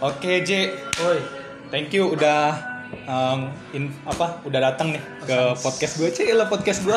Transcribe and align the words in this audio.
Oke 0.00 0.40
J, 0.40 0.72
Oi, 0.98 1.18
thank 1.68 1.92
you 1.92 2.08
udah 2.08 2.56
um, 3.04 3.52
in, 3.70 3.92
apa 4.02 4.40
udah 4.42 4.60
datang 4.62 4.96
nih 4.96 5.02
ke 5.20 5.36
podcast 5.54 6.00
gue 6.00 6.08
Cie 6.08 6.32
lah 6.32 6.48
podcast 6.48 6.80
gue. 6.82 6.96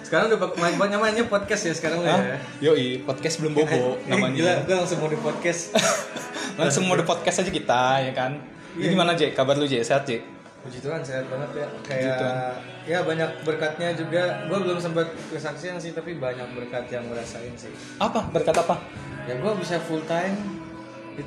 sekarang 0.00 0.32
udah 0.32 0.48
main 0.56 0.74
banyak 0.74 0.96
namanya 0.96 1.24
podcast 1.26 1.68
ya 1.68 1.72
sekarang 1.72 2.00
lo 2.00 2.08
ya. 2.08 2.40
Yoi, 2.62 3.04
podcast 3.04 3.36
belum 3.38 3.52
bobo 3.54 4.00
Eh, 4.00 4.08
Gila, 4.08 4.32
namanya. 4.32 4.64
gue 4.64 4.74
langsung 4.74 4.98
mau 4.98 5.08
di 5.08 5.18
podcast. 5.18 5.76
Langsung 6.56 6.88
mau 6.88 6.96
di 6.96 7.04
podcast 7.04 7.44
aja 7.44 7.52
kita 7.52 7.82
ya 8.00 8.12
kan. 8.12 8.32
Jadi 8.72 8.80
Iya. 8.82 8.90
gimana 8.90 9.12
J? 9.12 9.22
Kabar 9.30 9.52
lu 9.54 9.68
J? 9.68 9.84
Sehat 9.84 10.08
J? 10.08 10.24
Puji 10.64 10.80
Tuhan 10.80 11.04
sehat 11.04 11.28
banget 11.28 11.52
ya. 11.54 11.66
Puji 11.68 11.84
Kayak 11.84 12.16
Tuhan. 12.16 12.54
ya 12.86 12.98
banyak 13.04 13.30
berkatnya 13.44 13.88
juga. 13.92 14.22
Gue 14.48 14.58
belum 14.58 14.80
sempat 14.80 15.04
kesaksian 15.28 15.76
sih, 15.76 15.92
tapi 15.92 16.16
banyak 16.16 16.48
berkat 16.50 16.88
yang 16.88 17.04
ngerasain 17.06 17.52
sih. 17.52 17.68
Apa? 18.00 18.24
Berkat 18.30 18.56
apa? 18.56 18.80
Ya 19.24 19.36
gue 19.36 19.52
bisa 19.54 19.76
full 19.78 20.00
time. 20.02 20.64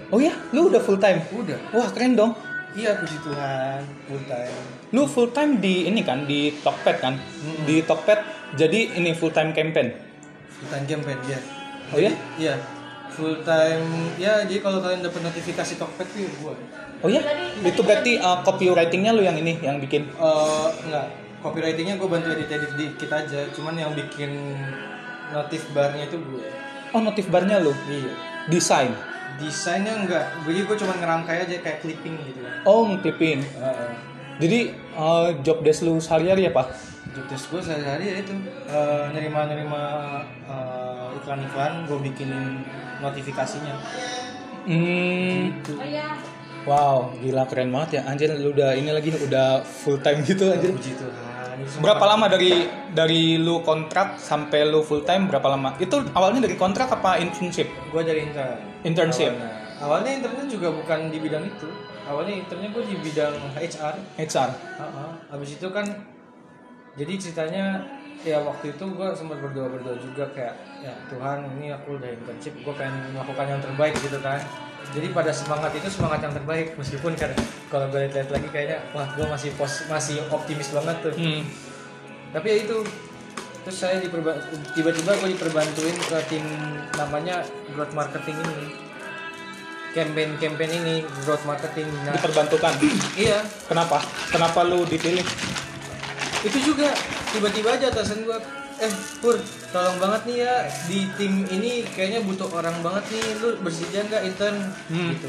Oh 0.10 0.20
ya, 0.21 0.34
lu 0.54 0.70
udah 0.70 0.82
full 0.82 0.98
time. 0.98 1.21
Udah. 1.34 1.58
Wah 1.74 1.89
keren 1.89 2.14
dong. 2.14 2.34
Iya 2.78 3.02
puji 3.02 3.18
Tuhan 3.25 3.82
full 4.06 4.21
time. 4.29 4.54
Lu 4.93 5.10
full 5.10 5.29
time 5.34 5.57
di 5.57 5.89
ini 5.89 6.06
kan 6.06 6.29
di 6.29 6.54
Tokped 6.62 7.02
kan? 7.02 7.18
Mm-mm. 7.18 7.65
Di 7.65 7.82
Tokped 7.82 8.20
jadi 8.54 8.93
ini 8.93 9.18
full 9.18 9.34
time 9.34 9.57
campaign. 9.57 9.89
Full 10.54 10.70
time 10.70 10.86
campaign 10.86 11.18
ya. 11.25 11.39
Oh 11.89 11.98
ya? 11.98 12.14
Iya. 12.38 12.56
Full 13.10 13.42
time 13.42 14.14
ya 14.21 14.46
jadi 14.46 14.62
kalau 14.62 14.86
kalian 14.86 15.02
dapat 15.02 15.21
notifikasi 15.25 15.74
Tokped 15.82 16.07
tuh 16.14 16.20
ya 16.21 16.29
gue. 16.29 16.54
Oh 17.01 17.10
ya? 17.10 17.21
Itu 17.65 17.82
berarti 17.82 18.21
uh, 18.21 18.46
copywritingnya 18.46 19.18
lu 19.18 19.26
yang 19.26 19.34
ini 19.42 19.57
yang 19.65 19.82
bikin. 19.82 20.06
Eh 20.06 20.68
enggak, 20.86 21.10
copywritingnya 21.42 21.98
gue 21.98 22.06
bantu 22.06 22.29
edit-edit 22.37 22.78
dikit 22.78 23.10
aja, 23.10 23.50
cuman 23.50 23.82
yang 23.82 23.92
bikin 23.98 24.29
notif 25.34 25.65
barnya 25.74 26.06
itu 26.06 26.21
gue. 26.21 26.46
Oh 26.93 27.01
notif 27.01 27.26
barnya 27.34 27.57
lu 27.57 27.74
Iya. 27.90 28.14
desain. 28.46 28.93
Desainnya 29.38 29.93
enggak, 29.93 30.25
jadi 30.43 30.60
gue 30.65 30.75
cuma 30.82 30.93
ngerangkai 30.97 31.37
aja 31.46 31.56
kayak 31.61 31.79
clipping 31.79 32.17
gitu. 32.25 32.42
Oh 32.66 32.89
ngeklipin. 32.89 33.45
Uh, 33.56 33.94
Jadi 34.40 34.72
uh, 34.95 35.36
job 35.44 35.59
desk 35.62 35.84
lu 35.84 36.00
sehari-hari 36.00 36.48
apa? 36.48 36.72
job 37.09 37.26
desk 37.28 37.52
gue 37.52 37.59
sehari-hari 37.59 38.06
ya 38.06 38.16
itu 38.22 38.31
eh, 38.70 39.06
nerima-nerima 39.12 39.81
eh, 40.45 41.17
iklan-iklan, 41.20 41.89
gue 41.89 41.98
bikinin 42.06 42.64
notifikasinya. 43.02 43.76
Hmm, 44.64 45.58
Gitu. 45.58 45.73
wow, 46.70 47.09
gila 47.17 47.44
keren 47.50 47.73
banget 47.73 48.00
ya. 48.00 48.02
Anjir 48.06 48.30
lu 48.36 48.54
udah 48.54 48.78
ini 48.78 48.94
lagi 48.94 49.09
udah 49.11 49.64
full 49.66 49.98
time 50.00 50.22
gitu 50.22 50.52
anjir. 50.54 50.72
Puji 50.72 50.94
Tuhan. 50.95 51.29
Berapa 51.80 52.06
lama 52.06 52.26
dari 52.32 52.68
dari 52.94 53.36
lu 53.40 53.62
kontrak 53.66 54.20
sampai 54.20 54.68
lu 54.68 54.84
full 54.86 55.04
time 55.04 55.28
berapa 55.28 55.48
lama? 55.52 55.76
Itu 55.80 56.02
awalnya 56.16 56.48
dari 56.48 56.56
kontrak 56.56 56.90
apa 56.92 57.20
internship? 57.20 57.68
Gue 57.92 58.04
dari 58.06 58.28
intern. 58.28 58.60
Internship. 58.86 59.34
Awalnya, 59.36 59.84
awalnya 59.84 60.12
internnya 60.24 60.46
juga 60.48 60.68
bukan 60.72 61.00
di 61.12 61.18
bidang 61.20 61.44
itu. 61.46 61.70
Awalnya 62.10 62.34
internnya 62.42 62.70
gue 62.74 62.84
di 62.88 62.96
bidang 63.02 63.34
HR. 63.56 63.96
HR. 64.18 64.50
Heeh. 64.56 65.12
Habis 65.30 65.50
itu 65.60 65.68
kan 65.70 65.86
jadi 66.98 67.14
ceritanya 67.16 67.66
ya 68.28 68.44
waktu 68.44 68.76
itu 68.76 68.84
gue 68.84 69.08
sempat 69.16 69.40
berdoa 69.40 69.72
berdoa 69.72 69.96
juga 70.00 70.28
kayak 70.36 70.56
ya 70.80 70.94
Tuhan 71.08 71.38
ini 71.54 71.72
aku 71.72 71.96
udah 71.96 72.10
internship 72.10 72.54
gue 72.56 72.74
pengen 72.74 73.12
melakukan 73.12 73.46
yang 73.48 73.62
terbaik 73.62 73.96
gitu 73.98 74.20
kan 74.20 74.40
jadi 74.90 75.08
pada 75.12 75.30
semangat 75.30 75.72
itu 75.74 75.88
semangat 75.88 76.20
yang 76.22 76.32
terbaik 76.32 76.74
meskipun 76.74 77.14
kan 77.14 77.32
kalau 77.68 77.86
gue 77.88 78.00
lihat 78.06 78.28
lagi 78.28 78.48
kayaknya 78.48 78.80
wah 78.90 79.08
gue 79.12 79.26
masih 79.26 79.52
pos 79.54 79.86
masih 79.86 80.24
optimis 80.30 80.72
banget 80.72 80.96
tuh 81.02 81.14
Hmm. 81.14 81.44
tapi 82.32 82.48
ya 82.48 82.58
itu 82.64 82.78
terus 83.60 83.78
saya 83.78 84.00
diperba- 84.00 84.40
tiba-tiba 84.72 85.12
gue 85.16 85.30
diperbantuin 85.30 85.98
ke 86.00 86.18
tim 86.26 86.46
namanya 86.96 87.44
growth 87.70 87.92
marketing 87.92 88.40
ini 88.40 88.72
campaign 89.90 90.38
campaign 90.38 90.72
ini 90.76 90.96
growth 91.24 91.44
marketing 91.44 91.90
nah, 92.06 92.14
Diperbantukan. 92.14 92.74
iya 93.18 93.42
Kenapa? 93.66 93.98
Kenapa 94.30 94.62
lu 94.62 94.86
dipilih? 94.86 95.26
itu 96.40 96.60
juga 96.64 96.88
tiba-tiba 97.30 97.76
aja 97.76 97.92
atasan 97.92 98.24
gua 98.24 98.39
eh 98.80 98.92
pur 99.20 99.36
tolong 99.70 99.98
banget 99.98 100.22
nih 100.26 100.38
ya 100.40 100.56
di 100.86 101.00
tim 101.14 101.34
ini 101.45 101.84
kayaknya 101.86 102.23
butuh 102.23 102.48
orang 102.50 102.76
banget 102.80 103.04
nih. 103.10 103.23
Lu 103.38 103.50
bersedia 103.60 104.02
nggak 104.04 104.23
intern 104.26 104.58
Hmm. 104.88 105.10
gitu. 105.12 105.28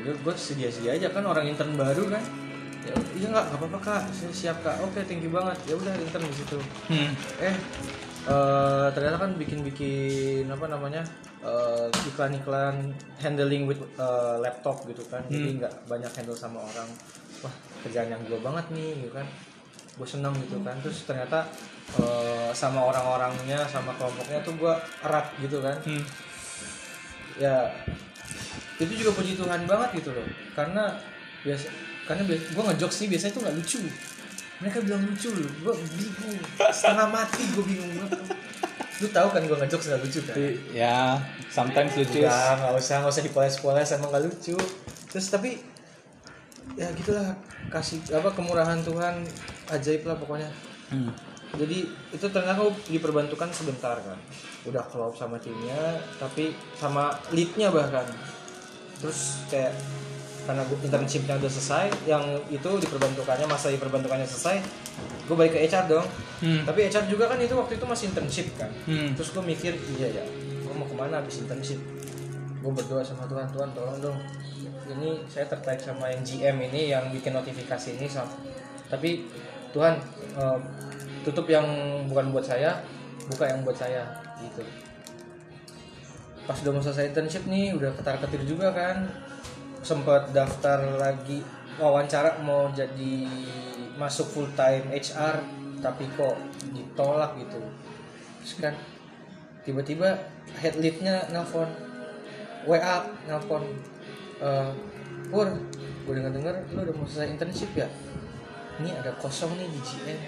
Gue 0.00 0.14
gue 0.16 0.34
sedia 0.34 0.68
sedia 0.68 0.92
aja 0.94 1.08
kan 1.08 1.24
orang 1.24 1.44
intern 1.44 1.72
baru 1.74 2.08
kan. 2.08 2.22
Ya 2.80 2.94
iya 3.14 3.26
nggak 3.28 3.44
nggak 3.48 3.58
apa-apa 3.60 3.78
kak. 3.80 4.02
Saya 4.10 4.32
siap 4.32 4.56
kak. 4.60 4.76
Oke 4.80 5.04
thank 5.04 5.20
you 5.20 5.28
banget. 5.28 5.56
Ya 5.64 5.74
udah 5.74 5.94
intern 5.94 6.24
di 6.24 6.36
situ. 6.36 6.58
Hmm. 6.86 7.10
eh 7.38 7.56
eh, 8.24 8.86
ternyata 8.92 9.16
kan 9.18 9.32
bikin-bikin 9.34 10.44
apa 10.46 10.66
namanya 10.66 11.00
eh, 11.40 11.88
iklan-iklan 12.06 12.92
handling 13.16 13.64
with 13.64 13.80
eh, 13.96 14.36
laptop 14.38 14.84
gitu 14.84 15.00
kan. 15.08 15.24
Jadi 15.26 15.48
Hmm. 15.48 15.58
nggak 15.64 15.74
banyak 15.86 16.12
handle 16.14 16.36
sama 16.36 16.60
orang. 16.60 16.88
Wah 17.40 17.54
kerjaan 17.80 18.12
yang 18.12 18.20
gue 18.24 18.36
banget 18.36 18.68
nih 18.70 18.92
gitu 19.00 19.16
kan 19.16 19.24
gue 19.96 20.08
seneng 20.08 20.34
gitu 20.42 20.60
kan. 20.62 20.76
Terus 20.82 21.06
ternyata 21.06 21.46
eh, 21.98 22.50
sama 22.52 22.86
orang-orangnya 22.86 23.64
sama 23.66 23.94
kelompoknya 23.96 24.42
tuh 24.42 24.54
gue 24.58 24.74
erat 25.06 25.26
gitu 25.42 25.58
kan. 25.62 25.78
Hmm. 25.82 26.04
ya 27.40 27.72
itu 28.76 28.92
juga 29.00 29.16
puji 29.16 29.32
Tuhan 29.40 29.64
banget 29.64 30.04
gitu 30.04 30.12
loh. 30.12 30.26
Karena 30.52 30.92
biasa 31.40 31.66
karena 32.04 32.22
gue 32.26 32.62
ngejokes 32.74 32.96
sih 33.00 33.06
biasanya 33.08 33.32
tuh 33.32 33.42
nggak 33.46 33.56
lucu. 33.56 33.80
Mereka 34.60 34.78
bilang 34.84 35.02
lucu 35.08 35.28
loh. 35.32 35.50
Gue 35.64 35.74
bingung. 35.88 36.38
Setengah 36.68 37.08
mati 37.08 37.42
gue 37.56 37.64
bingung. 37.64 37.92
Banget 37.96 38.36
lu 39.00 39.08
tahu 39.08 39.28
kan 39.32 39.40
gue 39.40 39.56
ngejokes 39.56 39.86
nggak 39.88 40.02
lucu 40.04 40.20
kan? 40.28 40.36
Ya, 40.76 41.16
sometimes 41.48 41.96
lucu. 41.96 42.20
Udah, 42.20 42.52
nggak 42.60 42.72
usah 42.76 42.96
nggak 43.00 43.12
usah 43.16 43.24
dipoles-poles 43.24 43.88
emang 43.96 44.12
nggak 44.12 44.24
lucu. 44.28 44.56
Terus 45.08 45.26
tapi 45.32 45.56
ya 46.78 46.88
gitulah. 46.94 47.34
Kasih 47.70 48.02
apa 48.14 48.30
kemurahan 48.34 48.78
Tuhan. 48.82 49.24
Ajaib 49.70 50.02
lah 50.06 50.16
pokoknya. 50.18 50.50
Hmm. 50.90 51.14
jadi 51.50 51.86
itu 51.86 52.26
ternyata 52.30 52.66
diperbantukan 52.90 53.50
sebentar 53.50 53.94
kan. 53.98 54.18
Udah 54.66 54.82
klop 54.86 55.14
sama 55.14 55.38
timnya 55.38 55.98
tapi 56.18 56.54
sama 56.78 57.14
leadnya 57.34 57.70
bahkan. 57.70 58.06
Terus 58.98 59.46
kayak 59.50 59.74
karena 60.46 60.66
gue 60.66 60.78
internshipnya 60.82 61.38
udah 61.38 61.50
selesai 61.50 61.86
yang 62.10 62.22
itu 62.50 62.70
diperbantukannya 62.80 63.46
masa 63.46 63.70
diperbantukannya 63.70 64.24
selesai 64.24 64.56
gue 65.30 65.36
balik 65.38 65.54
ke 65.54 65.62
HR 65.62 65.86
dong. 65.86 66.06
Hmm. 66.42 66.66
tapi 66.66 66.90
HR 66.90 67.06
juga 67.06 67.30
kan 67.30 67.38
itu 67.38 67.54
waktu 67.54 67.78
itu 67.78 67.86
masih 67.86 68.04
internship 68.10 68.46
kan. 68.58 68.70
Hmm. 68.86 69.14
terus 69.14 69.30
gue 69.30 69.42
mikir 69.42 69.74
iya 69.98 70.22
ya. 70.22 70.24
Gue 70.66 70.74
mau 70.74 70.86
ke 70.86 70.94
mana 70.94 71.22
habis 71.22 71.38
internship 71.38 71.78
gue 72.60 72.72
berdoa 72.72 73.00
sama 73.00 73.24
Tuhan 73.24 73.48
Tuhan 73.48 73.70
tolong 73.72 73.98
dong. 74.00 74.18
Ini 74.90 75.24
saya 75.30 75.48
tertarik 75.48 75.80
sama 75.80 76.12
yang 76.12 76.20
GM 76.20 76.56
ini 76.70 76.92
yang 76.92 77.08
bikin 77.08 77.32
notifikasi 77.32 77.96
ini 77.96 78.06
sama 78.10 78.34
tapi 78.90 79.30
Tuhan 79.70 79.94
eh, 80.34 80.58
tutup 81.22 81.46
yang 81.46 81.64
bukan 82.10 82.34
buat 82.34 82.42
saya 82.42 82.82
buka 83.30 83.46
yang 83.46 83.62
buat 83.62 83.78
saya 83.78 84.02
gitu. 84.42 84.66
Pas 86.44 86.58
udah 86.66 86.72
mau 86.74 86.82
selesai 86.82 87.14
internship 87.14 87.46
nih 87.46 87.78
udah 87.78 87.94
ketar 87.94 88.18
ketir 88.18 88.42
juga 88.42 88.74
kan. 88.74 89.06
Sempat 89.80 90.34
daftar 90.34 90.98
lagi 90.98 91.40
wawancara 91.80 92.42
mau 92.42 92.68
jadi 92.74 93.24
masuk 93.96 94.26
full 94.28 94.48
time 94.58 94.90
HR 94.90 95.40
tapi 95.80 96.04
kok 96.18 96.36
ditolak 96.74 97.38
gitu. 97.38 97.62
Terus 98.42 98.52
kan 98.58 98.74
tiba-tiba 99.62 100.18
head 100.58 100.74
leadnya 100.82 101.30
nelfon 101.30 101.70
WA 102.64 102.96
nelfon 103.24 103.64
eh 104.40 104.70
Pur 105.30 105.46
gue 106.00 106.12
denger 106.12 106.32
denger 106.32 106.54
lu 106.74 106.80
udah 106.82 106.94
mau 106.96 107.06
selesai 107.06 107.30
internship 107.30 107.70
ya 107.72 107.86
ini 108.80 108.90
ada 108.90 109.12
kosong 109.14 109.54
nih 109.54 109.68
di 109.68 109.78
GM 109.78 110.18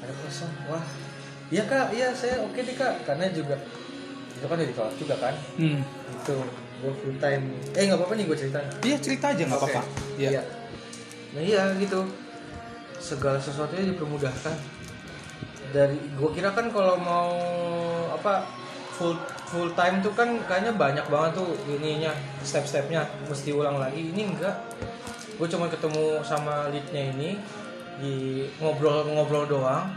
ada 0.00 0.12
kosong 0.18 0.50
wah 0.66 0.84
iya 1.48 1.64
kak 1.64 1.92
iya 1.92 2.12
saya 2.12 2.40
oke 2.40 2.56
deh 2.56 2.74
kak 2.74 3.00
karena 3.02 3.30
juga 3.30 3.56
itu 4.30 4.44
kan 4.44 4.56
udah 4.56 4.68
ditolak 4.68 4.94
juga 4.96 5.14
kan 5.16 5.34
Hmm. 5.56 5.80
itu 6.10 6.36
gue 6.80 6.92
full 6.96 7.16
time 7.16 7.44
eh 7.70 7.82
nggak 7.82 7.96
apa-apa 7.96 8.14
nih 8.14 8.24
gue 8.24 8.38
cerita 8.38 8.58
Iya 8.80 8.96
cerita 8.98 9.26
aja 9.30 9.42
nggak 9.42 9.60
Oke. 9.60 9.68
apa-apa. 9.68 9.82
Iya. 10.16 10.28
Iya. 10.30 10.42
Nah 11.30 11.42
iya 11.42 11.62
gitu. 11.76 12.00
Segala 12.96 13.36
sesuatunya 13.36 13.84
dipermudahkan. 13.86 14.56
Dari 15.70 15.96
gue 16.10 16.30
kira 16.32 16.50
kan 16.50 16.68
kalau 16.68 16.96
mau 16.96 17.28
apa 18.10 18.48
full 18.90 19.12
full 19.50 19.74
time 19.74 19.98
tuh 19.98 20.14
kan 20.14 20.30
kayaknya 20.46 20.72
banyak 20.78 21.06
banget 21.10 21.42
tuh 21.42 21.50
ininya 21.66 22.14
step-stepnya. 22.46 23.02
Mesti 23.26 23.50
ulang 23.50 23.82
lagi. 23.82 24.14
Ini 24.14 24.22
enggak. 24.30 24.54
Gue 25.34 25.50
cuma 25.50 25.66
ketemu 25.66 26.22
sama 26.22 26.70
leadnya 26.70 27.10
ini 27.10 27.30
di 27.98 28.46
ngobrol-ngobrol 28.62 29.50
doang. 29.50 29.90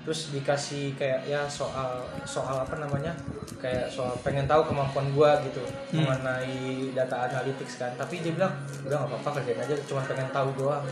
Terus 0.00 0.32
dikasih 0.32 0.96
kayak 0.96 1.28
ya 1.28 1.44
soal 1.44 2.08
soal 2.24 2.64
apa 2.64 2.80
namanya? 2.80 3.12
Kayak 3.60 3.92
soal 3.92 4.16
pengen 4.24 4.48
tahu 4.48 4.72
kemampuan 4.72 5.12
gua 5.12 5.36
gitu. 5.44 5.60
Hmm. 5.92 6.08
mengenai 6.08 6.88
data 6.96 7.28
analytics 7.28 7.76
kan. 7.76 7.92
Tapi 8.00 8.24
dia 8.24 8.32
bilang 8.32 8.56
udah 8.88 8.96
nggak 8.96 9.10
apa-apa 9.12 9.44
kerjain 9.44 9.60
aja. 9.60 9.76
Cuma 9.84 10.00
pengen 10.08 10.32
tahu 10.32 10.56
doang. 10.56 10.88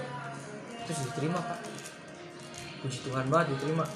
Terus 0.84 1.08
diterima 1.08 1.40
pak. 1.40 1.58
Puji 2.84 3.08
Tuhan 3.08 3.32
banget 3.32 3.56
diterima. 3.56 3.88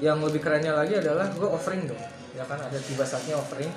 Yang 0.00 0.18
lebih 0.32 0.40
kerennya 0.40 0.72
lagi 0.72 0.96
adalah 0.96 1.28
gua 1.36 1.60
offering 1.60 1.84
dong 1.84 2.19
ya 2.34 2.44
kan 2.46 2.58
ada 2.60 2.78
tiba 2.78 3.02
saatnya 3.02 3.38
offering. 3.38 3.70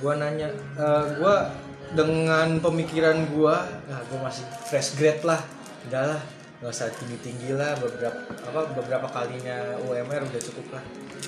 Gua 0.00 0.16
nanya 0.16 0.48
eh, 0.80 1.06
gua 1.20 1.52
dengan 1.92 2.62
pemikiran 2.62 3.26
gua 3.34 3.66
nah 3.90 4.00
gua 4.10 4.30
masih 4.30 4.44
fresh 4.66 4.96
grade 4.98 5.22
lah. 5.22 5.40
Udah 5.88 6.16
lah 6.16 6.22
nggak 6.60 6.72
usah 6.72 6.88
tinggi 6.92 7.18
tinggi 7.20 7.50
lah. 7.54 7.76
Beberapa 7.78 8.20
apa 8.48 8.60
beberapa 8.74 9.06
kalinya 9.08 9.76
UMR 9.86 10.26
udah 10.26 10.42
cukup 10.42 10.66
lah. 10.78 10.84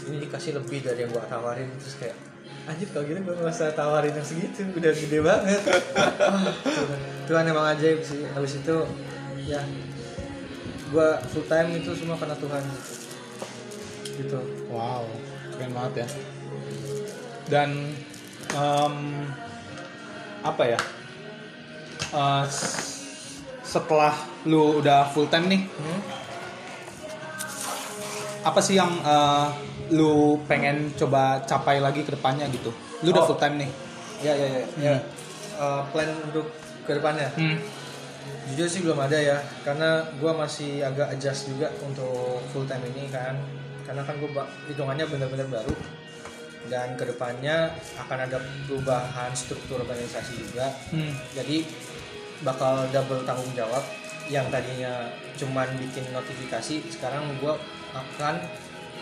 Ini 0.09 0.19
dikasih 0.29 0.59
lebih 0.59 0.82
dari 0.82 1.06
yang 1.06 1.11
gua 1.12 1.25
tawarin. 1.29 1.69
Terus 1.79 1.97
kayak 2.00 2.17
anjir 2.62 2.88
kalau 2.94 3.05
gitu 3.06 3.20
gua 3.23 3.35
nggak 3.38 3.55
usah 3.55 3.75
tawarin 3.76 4.12
yang 4.17 4.26
segitu. 4.26 4.67
Udah 4.73 4.93
gede 4.93 5.19
banget. 5.20 5.62
Wah, 6.19 6.53
Tuhan, 7.29 7.44
emang 7.47 7.67
ajaib 7.76 8.00
sih. 8.03 8.26
Habis 8.32 8.62
itu 8.62 8.76
ya 9.47 9.61
gua 10.93 11.17
full 11.32 11.49
time 11.49 11.81
itu 11.81 11.91
semua 11.97 12.17
karena 12.20 12.37
Tuhan 12.37 12.62
gitu. 12.69 12.93
Gitu. 14.12 14.41
Wow, 14.69 15.09
keren 15.52 15.72
banget 15.72 15.93
ya. 15.96 16.06
Dan 17.44 17.69
em, 18.50 18.94
apa 20.43 20.62
ya? 20.66 20.81
S- 22.44 22.90
setelah 23.62 24.12
lu 24.44 24.78
udah 24.78 25.08
full 25.08 25.26
time 25.26 25.49
nih, 25.49 25.62
Hmm? 25.70 26.00
apa 28.43 28.58
sih 28.58 28.75
yang 28.75 28.90
eh, 29.00 29.46
lu 29.93 30.12
pengen 30.44 30.90
coba 30.93 31.40
capai 31.43 31.78
lagi 31.78 32.02
ke 32.02 32.10
depannya 32.10 32.49
gitu? 32.49 32.69
Lu 33.00 33.10
udah 33.10 33.22
Oh. 33.22 33.28
full 33.28 33.38
time 33.38 33.56
nih. 33.58 33.70
ya 34.20 34.31
ya 34.32 34.46
ya, 34.46 34.62
ya. 34.78 34.94
Eh, 35.52 35.82
plan 35.90 36.06
untuk 36.22 36.46
ke 36.82 36.93
depannya 36.93 37.26
Hmm. 37.32 37.58
jujur 38.49 38.66
sih 38.66 38.78
belum 38.81 38.94
ada 38.96 39.14
ya 39.14 39.34
karena 39.62 39.99
gua 40.16 40.31
masih 40.37 40.78
agak 40.81 41.10
adjust 41.10 41.49
juga 41.49 41.66
untuk 41.81 42.12
full 42.50 42.62
time 42.64 42.87
ini 42.88 43.06
kan 43.08 43.34
karena 43.82 44.02
kan 44.02 44.14
gue 44.19 44.31
hitungannya 44.70 45.06
benar-benar 45.06 45.49
baru. 45.50 45.75
Dan 46.62 46.94
ke 46.94 47.02
depannya 47.02 47.75
akan 47.99 48.19
ada 48.23 48.38
perubahan 48.70 49.34
struktur 49.34 49.82
organisasi 49.82 50.38
juga. 50.38 50.70
Hmm. 50.94 51.11
jadi 51.34 51.67
bakal 52.43 52.87
double 52.90 53.23
tanggung 53.26 53.50
jawab. 53.55 53.82
Yang 54.31 54.55
tadinya 54.55 55.11
cuman 55.34 55.67
bikin 55.82 56.06
notifikasi 56.14 56.87
sekarang 56.87 57.26
gua 57.43 57.58
akan 57.90 58.38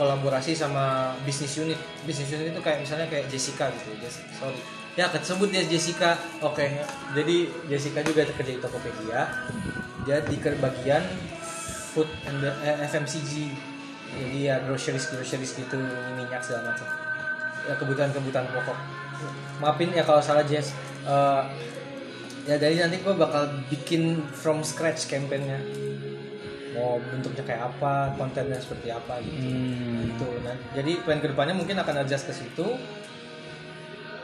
kolaborasi 0.00 0.56
sama 0.56 1.12
bisnis 1.28 1.60
unit. 1.60 1.76
Bisnis 2.08 2.32
unit 2.32 2.56
itu 2.56 2.60
kayak 2.64 2.80
misalnya 2.80 3.04
kayak 3.12 3.28
Jessica 3.28 3.68
gitu 3.68 3.92
sorry. 4.32 4.56
Ya 4.96 5.12
kesebut 5.12 5.52
dia 5.52 5.60
Jessica. 5.68 6.16
Oke 6.40 6.64
jadi 7.12 7.36
Jessica 7.68 8.00
juga 8.00 8.24
kerja 8.24 8.52
di 8.56 8.60
Tokopedia. 8.64 9.28
Dia 10.08 10.24
di 10.24 10.36
bagian 10.40 11.04
food 11.92 12.08
and 12.24 12.40
the- 12.40 12.58
eh, 12.64 12.88
FMCG 12.88 13.52
jadi 14.16 14.38
ya 14.42 14.56
groceries 14.66 15.06
groceries 15.12 15.54
gitu 15.54 15.78
minyak 16.18 16.42
segala 16.42 16.74
macam. 16.74 16.86
Ya 17.68 17.74
kebutuhan 17.78 18.10
kebutuhan 18.10 18.46
pokok. 18.50 18.78
Maafin 19.62 19.92
ya 19.92 20.02
kalau 20.02 20.22
salah 20.24 20.42
Jess. 20.42 20.72
Eh, 21.06 21.42
ya 22.48 22.56
dari 22.56 22.80
nanti 22.80 22.98
gue 22.98 23.14
bakal 23.14 23.52
bikin 23.68 24.24
from 24.34 24.64
scratch 24.66 25.06
campaignnya. 25.06 25.60
Mau 26.74 27.02
bentuknya 27.02 27.42
kayak 27.44 27.62
apa 27.76 28.14
kontennya 28.14 28.58
seperti 28.58 28.94
apa 28.94 29.20
gitu. 29.22 29.38
Hmm. 29.42 30.06
gitu. 30.06 30.28
Nah, 30.46 30.56
jadi 30.72 30.92
plan 31.02 31.20
ke 31.20 31.28
depannya 31.30 31.54
mungkin 31.54 31.76
akan 31.78 32.06
adjust 32.06 32.30
ke 32.30 32.34
situ 32.34 32.66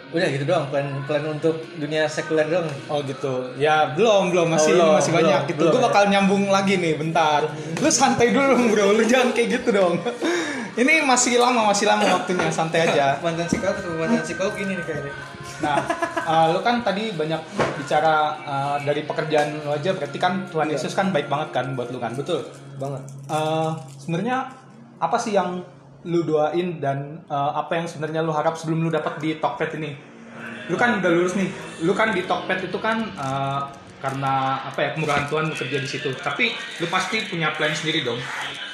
udah 0.07 0.29
gitu 0.31 0.45
doang 0.45 0.71
plan 0.71 0.87
plan 1.03 1.25
untuk 1.27 1.59
dunia 1.75 2.07
sekuler 2.07 2.47
dong 2.47 2.71
Oh 2.87 3.03
gitu. 3.03 3.51
Ya 3.57 3.91
belum 3.91 4.31
belum 4.31 4.49
masih 4.49 4.73
Oh, 4.73 4.95
belum, 4.95 4.95
masih 4.97 5.11
belum, 5.11 5.19
banyak 5.21 5.41
gitu. 5.47 5.59
belum 5.59 5.73
Gue 5.73 5.81
ya. 5.83 5.87
bakal 5.91 6.03
nyambung 6.07 6.45
lagi 6.47 6.75
nih 6.77 6.95
bentar. 6.95 7.41
Lu 7.77 7.91
santai 7.91 8.31
dulu 8.31 8.55
bro. 8.71 8.87
Lu 8.93 9.03
jangan 9.03 9.35
kayak 9.35 9.49
gitu 9.59 9.69
dong. 9.75 9.99
Ini 10.81 11.01
masih 11.03 11.41
lama 11.41 11.67
masih 11.67 11.89
lama 11.89 12.05
waktunya 12.13 12.47
santai 12.49 12.85
aja. 12.85 13.17
mantan 13.25 13.45
psikolog 13.45 13.77
mantan 13.97 14.23
psikolog 14.23 14.55
ini 14.55 14.77
nih 14.77 14.85
kayaknya 14.85 15.13
Nah, 15.57 15.81
uh, 16.23 16.53
lu 16.53 16.61
kan 16.61 16.85
tadi 16.85 17.17
banyak 17.17 17.41
bicara 17.75 18.15
uh, 18.45 18.77
dari 18.79 19.03
pekerjaan 19.03 19.57
lu 19.59 19.73
aja. 19.73 19.91
Berarti 19.91 20.19
kan 20.21 20.45
Tuhan 20.47 20.69
Iya. 20.69 20.77
Yesus 20.77 20.93
kan 20.93 21.11
baik 21.11 21.27
banget 21.27 21.49
kan 21.51 21.73
buat 21.73 21.89
lu 21.89 21.97
kan. 21.97 22.13
betul 22.13 22.45
banget 22.77 23.03
Uh, 23.27 23.73
sebenarnya 23.97 24.47
apa 24.97 25.17
sih 25.17 25.33
yang 25.33 25.65
lu 26.07 26.23
doain 26.23 26.79
dan 26.79 27.21
uh, 27.27 27.59
apa 27.59 27.83
yang 27.83 27.87
sebenarnya 27.91 28.23
lu 28.23 28.31
harap 28.31 28.55
sebelum 28.55 28.87
lu 28.87 28.91
dapat 28.91 29.19
di 29.19 29.37
Tokped 29.43 29.75
ini? 29.77 29.93
Lu 30.71 30.79
kan 30.79 31.03
udah 31.03 31.11
lulus 31.11 31.35
nih. 31.35 31.51
Lu 31.83 31.93
kan 31.93 32.15
di 32.15 32.23
Tokped 32.25 32.71
itu 32.71 32.79
kan 32.79 33.03
uh, 33.19 33.67
karena 33.99 34.63
apa 34.71 34.79
ya 34.79 34.91
kemurahan 34.95 35.27
Tuhan 35.27 35.51
bekerja 35.51 35.79
di 35.83 35.89
situ. 35.91 36.11
Tapi 36.15 36.55
lu 36.55 36.87
pasti 36.87 37.27
punya 37.27 37.51
plan 37.55 37.75
sendiri 37.75 38.07
dong. 38.07 38.19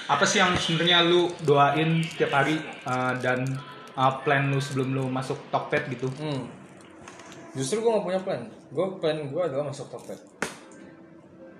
Apa 0.07 0.29
sih 0.29 0.45
yang 0.45 0.53
sebenarnya 0.55 1.09
lu 1.09 1.33
doain 1.43 2.05
setiap 2.05 2.37
hari 2.37 2.61
uh, 2.85 3.17
dan 3.17 3.49
uh, 3.97 4.13
plan 4.25 4.49
lu 4.49 4.59
sebelum 4.61 4.93
lu 4.93 5.05
masuk 5.09 5.39
Tokped 5.53 5.89
gitu? 5.93 6.09
hmm. 6.09 6.43
justru 7.53 7.85
gue 7.85 7.91
gak 7.93 8.05
punya 8.05 8.21
plan 8.21 8.43
gue 8.49 8.87
plan 9.01 9.17
gue 9.29 9.43
adalah 9.43 9.65
masuk 9.69 9.87
Tokped 9.93 10.21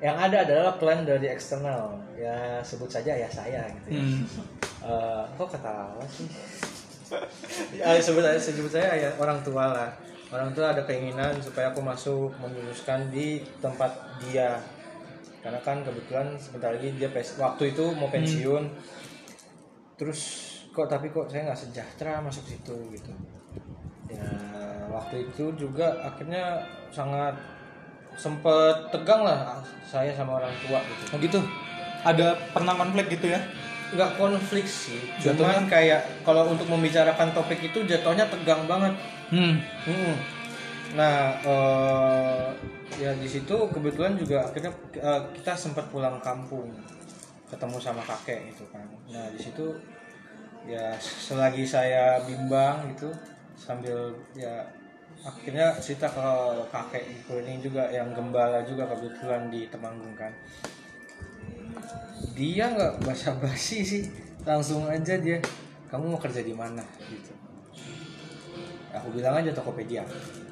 yang 0.03 0.19
ada 0.19 0.43
adalah 0.43 0.75
plan 0.83 1.07
dari 1.07 1.31
eksternal 1.31 1.95
ya 2.19 2.59
sebut 2.65 2.91
saja 2.91 3.15
ya 3.15 3.29
saya 3.31 3.69
gitu 3.81 3.89
ya 3.95 4.03
Hmm. 4.03 4.25
Eh, 4.83 5.23
kok 5.39 5.49
ketawa 5.55 6.03
sih? 6.11 6.27
ya, 7.79 7.95
sebut 8.05 8.23
saya 8.25 8.39
sebut 8.41 8.73
saya 8.73 8.91
ya 8.99 9.11
orang 9.23 9.39
tua 9.47 9.71
lah. 9.71 9.91
Orang 10.33 10.51
tua 10.57 10.73
ada 10.73 10.83
keinginan 10.89 11.37
supaya 11.39 11.71
aku 11.71 11.85
masuk 11.85 12.33
meluluskan 12.41 13.13
di 13.13 13.45
tempat 13.61 13.93
dia. 14.25 14.59
Karena 15.45 15.61
kan 15.61 15.85
kebetulan 15.85 16.35
sebentar 16.41 16.73
lagi 16.73 16.89
dia 16.97 17.13
pes- 17.13 17.37
waktu 17.39 17.77
itu 17.77 17.85
mau 17.95 18.09
pensiun. 18.09 18.65
Terus 20.01 20.21
kok 20.73 20.89
tapi 20.89 21.13
kok 21.13 21.29
saya 21.29 21.53
nggak 21.53 21.61
sejahtera 21.61 22.25
masuk 22.25 22.43
situ 22.49 22.75
gitu. 22.91 23.13
Ya 24.09 24.25
waktu 24.89 25.31
itu 25.31 25.53
juga 25.55 26.01
akhirnya 26.01 26.65
sangat 26.91 27.37
sempet 28.17 28.89
tegang 28.93 29.25
lah 29.25 29.61
saya 29.85 30.11
sama 30.17 30.41
orang 30.41 30.53
tua 30.65 30.81
gitu. 30.81 31.05
Oh 31.13 31.19
gitu. 31.21 31.41
Ada 32.03 32.35
pernah 32.51 32.75
konflik 32.75 33.15
gitu 33.15 33.31
ya? 33.31 33.41
Nggak 33.93 34.11
konflik 34.17 34.65
sih 34.65 35.01
Jatuhnya? 35.21 35.37
cuman 35.61 35.65
kayak 35.69 36.01
kalau 36.25 36.49
untuk 36.49 36.65
membicarakan 36.69 37.29
topik 37.37 37.61
itu 37.61 37.85
jatuhnya 37.85 38.25
tegang 38.29 38.65
banget 38.67 38.95
Hmm. 39.33 39.57
Hmm. 39.89 40.15
nah 40.93 41.33
eh, 41.41 42.47
ya 43.01 43.17
di 43.17 43.25
situ 43.25 43.57
kebetulan 43.73 44.13
juga 44.13 44.45
akhirnya 44.45 44.73
eh, 44.93 45.21
kita 45.37 45.57
sempat 45.57 45.89
pulang 45.89 46.21
kampung 46.21 46.69
ketemu 47.49 47.77
sama 47.81 48.05
kakek 48.05 48.53
gitu 48.53 48.65
kan 48.69 48.85
nah 49.09 49.25
di 49.33 49.41
situ 49.41 49.73
ya 50.69 50.93
selagi 51.01 51.65
saya 51.65 52.21
bimbang 52.29 52.93
gitu 52.93 53.09
sambil 53.57 54.13
ya 54.37 54.65
akhirnya 55.23 55.73
cerita 55.81 56.11
ke 56.11 56.25
kakek 56.69 57.05
ini 57.31 57.63
juga 57.63 57.89
yang 57.89 58.13
gembala 58.13 58.61
juga 58.67 58.85
kebetulan 58.91 59.49
di 59.49 59.71
Temanggung 59.73 60.13
kan 60.13 60.33
dia 62.33 62.65
nggak 62.69 63.03
basa-basi 63.03 63.83
sih 63.83 64.03
langsung 64.43 64.85
aja 64.85 65.15
dia 65.17 65.39
kamu 65.87 66.09
mau 66.09 66.19
kerja 66.19 66.41
di 66.41 66.53
mana 66.53 66.81
gitu 67.05 67.33
aku 68.91 69.09
bilang 69.11 69.37
aja 69.37 69.51
Tokopedia 69.51 70.03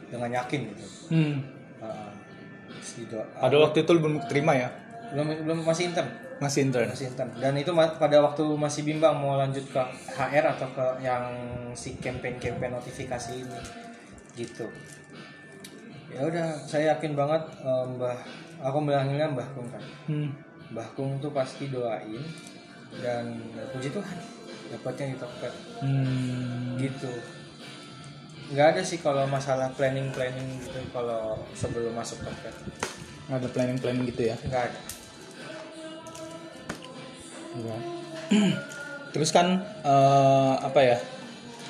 dengan 0.07 0.31
yakin 0.33 0.61
gitu 0.69 0.85
Hmm. 1.11 1.37
Heeh. 1.77 2.11
Terus 2.73 2.91
dido- 2.99 3.29
Pada 3.33 3.57
waktu 3.59 3.79
itu 3.81 3.91
lu 3.91 4.01
belum 4.01 4.17
terima 4.25 4.55
ya? 4.55 4.69
belum 5.11 5.27
belum 5.43 5.59
masih 5.61 5.91
intern 5.91 6.07
Masih 6.39 6.61
intern. 6.65 6.87
masih 6.87 7.07
intern 7.09 7.31
dan 7.37 7.53
itu 7.53 7.69
ma- 7.69 7.93
pada 7.93 8.17
waktu 8.21 8.47
masih 8.47 8.83
bimbang 8.83 9.13
mau 9.13 9.35
lanjut 9.35 9.67
ke 9.67 9.83
HR 10.09 10.55
atau 10.55 10.71
ke 10.71 10.87
yang 11.01 11.25
si 11.73 11.97
campaign 11.97 12.39
campaign 12.39 12.73
notifikasi 12.73 13.35
ini 13.37 13.59
gitu 14.35 14.71
ya 16.09 16.23
udah 16.23 16.47
saya 16.61 16.95
yakin 16.95 17.13
banget 17.13 17.43
eh, 17.59 17.85
mbah 17.89 18.19
aku 18.61 18.77
bilangnya 18.81 19.27
mbah 19.27 19.47
Kung 19.51 19.67
kan 19.67 19.83
Hmm. 20.07 20.31
Mbah 20.71 20.89
Kung 20.93 21.19
tuh 21.19 21.31
pasti 21.31 21.67
doain 21.67 22.23
dan 22.97 23.39
puji 23.71 23.91
Tuhan 23.91 24.19
dapatnya 24.69 25.07
di 25.09 25.17
Tokped 25.17 25.55
Hmm. 25.81 26.77
gitu 26.77 27.11
nggak 28.51 28.67
ada 28.69 28.83
sih 28.83 28.99
kalau 28.99 29.25
masalah 29.25 29.71
planning 29.71 30.11
planning 30.11 30.59
gitu 30.61 30.79
kalau 30.91 31.39
sebelum 31.53 31.93
masuk 31.93 32.19
Tokped 32.21 32.55
Ada 33.29 33.47
planning-planning 33.47 34.05
gitu 34.07 34.27
ya? 34.27 34.37
nggak 34.41 34.65
ada 34.65 34.81
Terus 39.13 39.31
kan 39.31 39.47
eh, 39.81 40.55
apa 40.57 40.81
ya? 40.81 40.99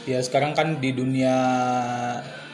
Ya 0.04 0.20
sekarang 0.20 0.52
kan 0.52 0.76
di 0.76 0.92
dunia 0.92 1.36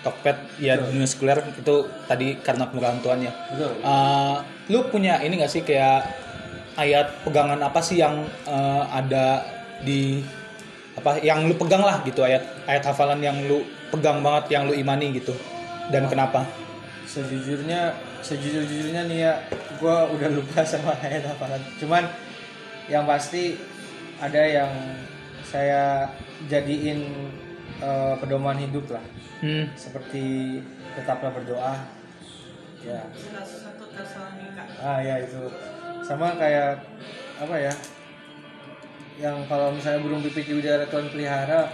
Tokped 0.03 0.59
ya 0.59 0.75
di 0.75 0.85
dunia 0.89 1.07
sekuler 1.07 1.43
itu 1.45 1.75
tadi 2.07 2.39
karena 2.39 2.67
kemurahan 2.67 2.99
Tuhan 2.99 3.19
ya. 3.21 3.33
betul 3.49 3.71
Eh, 3.79 4.37
lu 4.69 4.87
punya 4.87 5.19
ini 5.19 5.39
gak 5.39 5.51
sih 5.51 5.63
kayak 5.63 6.07
ayat 6.77 7.25
pegangan 7.25 7.61
apa 7.61 7.81
sih 7.81 8.01
yang 8.01 8.25
eh, 8.45 8.85
ada 8.93 9.45
di 9.85 10.21
apa 10.97 11.21
yang 11.21 11.45
lu 11.45 11.55
pegang 11.61 11.85
lah 11.85 12.01
gitu 12.09 12.25
ayat 12.25 12.41
ayat 12.65 12.89
hafalan 12.89 13.21
yang 13.21 13.37
lu 13.45 13.61
pegang 13.93 14.25
banget 14.25 14.57
yang 14.57 14.69
lu 14.69 14.73
imani 14.77 15.17
gitu. 15.17 15.37
Dan 15.93 16.11
kenapa? 16.11 16.43
sejujurnya 17.07 17.95
sejujur-jujurnya 18.21 19.07
nih 19.07 19.19
ya 19.31 19.33
gue 19.79 19.97
udah 20.19 20.29
lupa 20.35 20.61
sama 20.69 20.93
ayat 21.01 21.25
hafalan. 21.31 21.63
Cuman 21.79 22.05
yang 22.91 23.07
pasti 23.07 23.57
ada 24.19 24.43
yang 24.43 24.71
saya 25.47 26.11
jadiin 26.51 27.07
eh, 27.81 28.15
pedoman 28.21 28.59
hidup 28.61 28.91
lah. 28.93 29.05
Hmm. 29.37 29.69
seperti 29.77 30.59
tetaplah 30.97 31.29
berdoa. 31.29 31.77
Ya. 32.81 33.05
Ah 34.81 34.97
ya 35.05 35.21
itu 35.21 35.53
sama 36.07 36.39
kayak 36.39 36.87
apa 37.43 37.57
ya 37.59 37.75
yang 39.19 39.43
kalau 39.51 39.75
misalnya 39.75 40.07
burung 40.07 40.23
pipit 40.23 40.47
di 40.47 40.55
udara 40.55 40.87
Tuhan 40.87 41.11
pelihara 41.11 41.67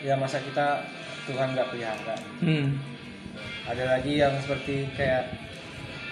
ya 0.00 0.16
masa 0.16 0.40
kita 0.40 0.80
Tuhan 1.28 1.52
nggak 1.52 1.68
pelihara. 1.68 2.16
Hmm. 2.40 2.80
ada 3.64 3.96
lagi 3.96 4.20
yang 4.20 4.36
seperti 4.44 4.84
kayak 4.92 5.24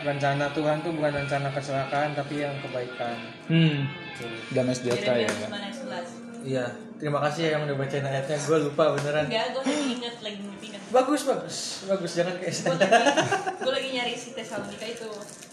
rencana 0.01 0.49
Tuhan 0.57 0.81
tuh 0.81 0.93
bukan 0.97 1.13
rencana 1.13 1.49
kecelakaan 1.53 2.17
tapi 2.17 2.45
yang 2.45 2.57
kebaikan. 2.65 3.17
Hmm. 3.47 3.89
Tuh. 4.17 4.33
Damai 4.57 4.73
sejahtera 4.77 5.21
ya. 5.21 5.29
Yeremia 5.29 5.49
9 5.49 5.57
ayat 5.57 5.77
11 6.13 6.43
iya 6.43 6.67
terima 6.99 7.23
kasih 7.23 7.41
ya 7.47 7.51
yang 7.55 7.63
udah 7.71 7.77
bacain 7.79 8.05
ayatnya. 8.05 8.37
Gue 8.43 8.59
lupa 8.67 8.85
beneran. 8.99 9.25
Enggak 9.31 9.47
gue 9.55 9.63
lagi 9.63 9.85
inget 9.97 10.17
lagi 10.21 10.41
inget 10.61 10.83
bagus 10.91 11.23
bagus. 11.25 11.57
Bagus 11.87 12.13
jangan 12.19 12.35
kayak 12.37 12.53
gue 12.53 12.77
saya. 12.77 12.89
lagi 12.91 13.57
gue 13.63 13.73
lagi 13.73 13.89
nyari 13.95 14.15
si 14.19 14.29
Tesalonika 14.35 14.87
itu. 14.91 15.11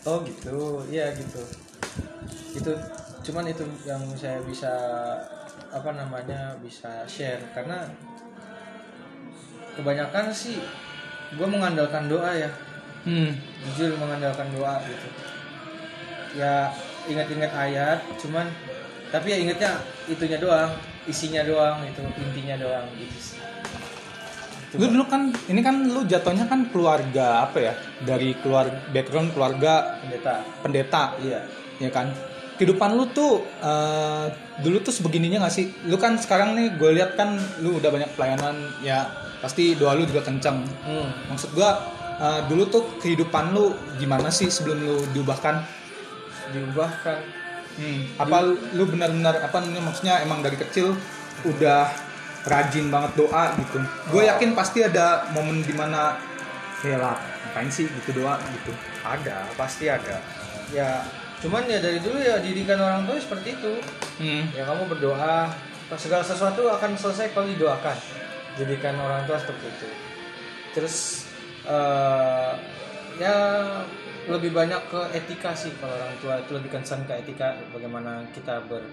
Oh 0.09 0.17
gitu. 0.25 0.83
Iya 0.89 1.13
gitu 1.13 1.68
itu 2.59 2.73
cuman 3.31 3.45
itu 3.47 3.63
yang 3.87 4.03
saya 4.19 4.43
bisa 4.43 4.71
apa 5.71 5.89
namanya 5.95 6.55
bisa 6.59 7.07
share 7.07 7.39
karena 7.55 7.87
kebanyakan 9.79 10.33
sih 10.33 10.59
gue 11.35 11.47
mengandalkan 11.47 12.11
doa 12.11 12.35
ya 12.35 12.51
Hmm. 12.99 13.31
jujur 13.63 13.95
mengandalkan 13.95 14.51
doa 14.51 14.75
gitu 14.83 15.07
ya 16.35 16.67
ingat-ingat 17.07 17.47
ayat 17.55 18.03
cuman 18.19 18.43
tapi 19.07 19.31
ya 19.31 19.37
ingatnya 19.39 19.71
itunya 20.11 20.35
doang 20.35 20.75
isinya 21.09 21.41
doang 21.41 21.81
itu 21.81 22.03
intinya 22.21 22.55
doang 22.61 22.85
gitu 22.99 23.17
sih. 23.17 23.39
Itu, 24.69 24.77
Lu 24.77 24.85
dulu 24.93 25.05
kan 25.09 25.33
ini 25.49 25.65
kan 25.65 25.89
lu 25.89 26.05
jatuhnya 26.05 26.45
kan 26.45 26.69
keluarga 26.69 27.49
apa 27.49 27.57
ya? 27.57 27.73
Dari 28.05 28.37
keluar 28.37 28.69
background 28.93 29.33
keluarga 29.33 29.97
pendeta 30.05 30.45
pendeta, 30.61 31.03
iya 31.25 31.41
ya 31.81 31.89
kan? 31.89 32.13
Kehidupan 32.59 32.99
lu 32.99 33.07
tuh 33.15 33.47
eh, 33.63 34.25
dulu 34.59 34.83
tuh 34.83 34.91
sebegininya 34.91 35.47
gak 35.47 35.55
sih? 35.55 35.71
Lu 35.87 35.95
kan 35.95 36.19
sekarang 36.19 36.59
nih 36.59 36.75
gue 36.75 36.91
lihat 36.99 37.15
kan 37.15 37.39
lu 37.63 37.79
udah 37.79 37.87
banyak 37.87 38.11
pelayanan 38.19 38.59
ya 38.83 39.07
pasti 39.39 39.79
doa 39.79 39.95
lu 39.95 40.03
juga 40.03 40.27
kenceng. 40.27 40.67
hmm. 40.83 41.31
Maksud 41.31 41.55
gua 41.55 41.79
eh, 42.19 42.41
dulu 42.51 42.67
tuh 42.67 42.83
kehidupan 42.99 43.55
lu 43.55 43.71
gimana 43.95 44.27
sih 44.27 44.51
sebelum 44.51 44.77
lu 44.83 44.97
diubahkan? 45.15 45.79
diubahkan 46.49 47.39
Hmm. 47.79 48.01
Apa 48.19 48.43
lu 48.75 48.83
benar-benar 48.91 49.39
apa 49.39 49.63
namanya 49.63 49.87
maksudnya 49.87 50.19
emang 50.19 50.43
dari 50.43 50.59
kecil 50.59 50.91
udah 51.47 51.87
rajin 52.43 52.91
banget 52.91 53.15
doa 53.15 53.55
gitu. 53.55 53.79
Gue 54.11 54.27
yakin 54.27 54.51
pasti 54.51 54.83
ada 54.83 55.31
momen 55.31 55.63
di 55.63 55.71
mana 55.71 56.19
ya 56.83 56.99
lah 56.99 57.15
ngapain 57.49 57.71
sih 57.71 57.87
gitu 57.87 58.23
doa 58.23 58.39
gitu. 58.55 58.71
ada 58.99 59.47
pasti 59.55 59.87
ada 59.87 60.19
ya 60.75 61.01
cuman 61.39 61.63
ya 61.71 61.79
dari 61.79 61.99
dulu 62.03 62.19
ya 62.19 62.39
didikan 62.43 62.79
orang 62.79 63.07
tua 63.07 63.15
seperti 63.15 63.55
itu. 63.55 63.73
Hmm. 64.19 64.43
ya 64.51 64.67
kamu 64.67 64.91
berdoa 64.91 65.47
segala 65.95 66.21
sesuatu 66.21 66.67
akan 66.67 66.91
selesai 66.99 67.31
kalau 67.31 67.47
didoakan. 67.47 67.97
Jadikan 68.59 68.99
orang 68.99 69.23
tua 69.23 69.39
seperti 69.39 69.65
itu. 69.71 69.89
Terus 70.75 71.25
eh, 71.63 72.53
ya 73.17 73.35
lebih 74.27 74.51
banyak 74.51 74.81
ke 74.91 75.01
etika 75.15 75.55
sih 75.55 75.71
kalau 75.79 75.95
orang 75.95 76.17
tua. 76.19 76.33
Itu 76.43 76.51
lebih 76.59 76.69
concern 76.75 77.07
ke 77.07 77.23
etika 77.23 77.55
bagaimana 77.71 78.27
kita 78.35 78.67
ber 78.67 78.83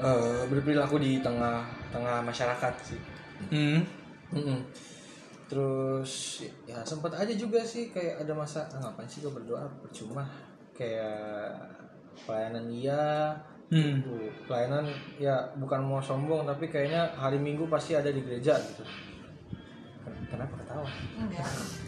eh, 0.00 0.42
berperilaku 0.48 0.96
di 0.96 1.20
tengah 1.20 1.68
tengah 1.92 2.24
masyarakat 2.24 2.74
sih. 2.80 3.00
Hmm. 3.52 3.84
Mm-mm. 4.32 4.58
Terus 5.46 6.42
ya 6.64 6.80
sempat 6.82 7.12
aja 7.14 7.30
juga 7.36 7.60
sih 7.62 7.92
kayak 7.92 8.24
ada 8.24 8.32
masa 8.32 8.64
ah, 8.72 8.88
ngapain 8.88 9.06
sih 9.06 9.20
gue 9.20 9.30
berdoa? 9.30 9.68
Percuma 9.84 10.24
kayak 10.74 11.54
pelayanan 12.20 12.68
iya 12.68 13.32
Hmm. 13.64 13.96
tuh, 13.98 14.28
pelayanan 14.44 14.84
ya 15.16 15.34
bukan 15.56 15.80
mau 15.82 15.98
sombong 15.98 16.44
tapi 16.44 16.68
kayaknya 16.68 17.10
hari 17.16 17.36
minggu 17.36 17.66
pasti 17.66 17.92
ada 17.92 18.06
di 18.06 18.20
gereja 18.20 18.54
gitu. 18.54 18.84
Ken- 20.04 20.24
kenapa 20.28 20.52
ketawa? 20.60 20.84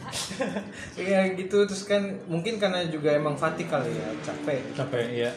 Iya 0.96 1.34
gitu. 1.34 1.62
Terus 1.62 1.84
kan 1.84 2.02
mungkin 2.26 2.56
karena 2.56 2.86
juga 2.86 3.12
emang 3.12 3.36
fatigue 3.36 3.68
kali 3.68 3.92
ya 3.92 4.08
capek. 4.24 4.60
Capek 4.72 5.06
ya. 5.14 5.30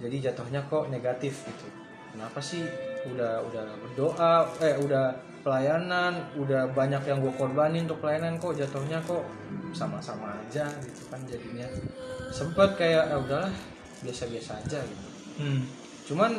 jadi 0.00 0.30
jatuhnya 0.30 0.64
kok 0.64 0.88
negatif 0.88 1.44
gitu. 1.44 1.66
Kenapa 2.10 2.38
sih 2.40 2.64
udah 3.04 3.44
udah 3.44 3.64
berdoa 3.80 4.34
eh 4.62 4.74
udah 4.78 5.12
pelayanan 5.40 6.20
udah 6.36 6.68
banyak 6.72 7.00
yang 7.04 7.18
gue 7.20 7.32
korbanin 7.34 7.88
untuk 7.88 8.04
pelayanan 8.04 8.36
kok 8.36 8.52
jatuhnya 8.54 9.00
kok 9.00 9.24
sama-sama 9.72 10.36
aja 10.36 10.68
gitu 10.84 11.02
kan 11.08 11.20
jadinya 11.24 11.64
sempet 12.28 12.76
kayak 12.76 13.08
ya 13.08 13.16
udahlah 13.16 13.52
biasa-biasa 14.00 14.60
aja 14.60 14.80
gitu 14.84 15.06
Hmm. 15.40 15.64
cuman 16.04 16.36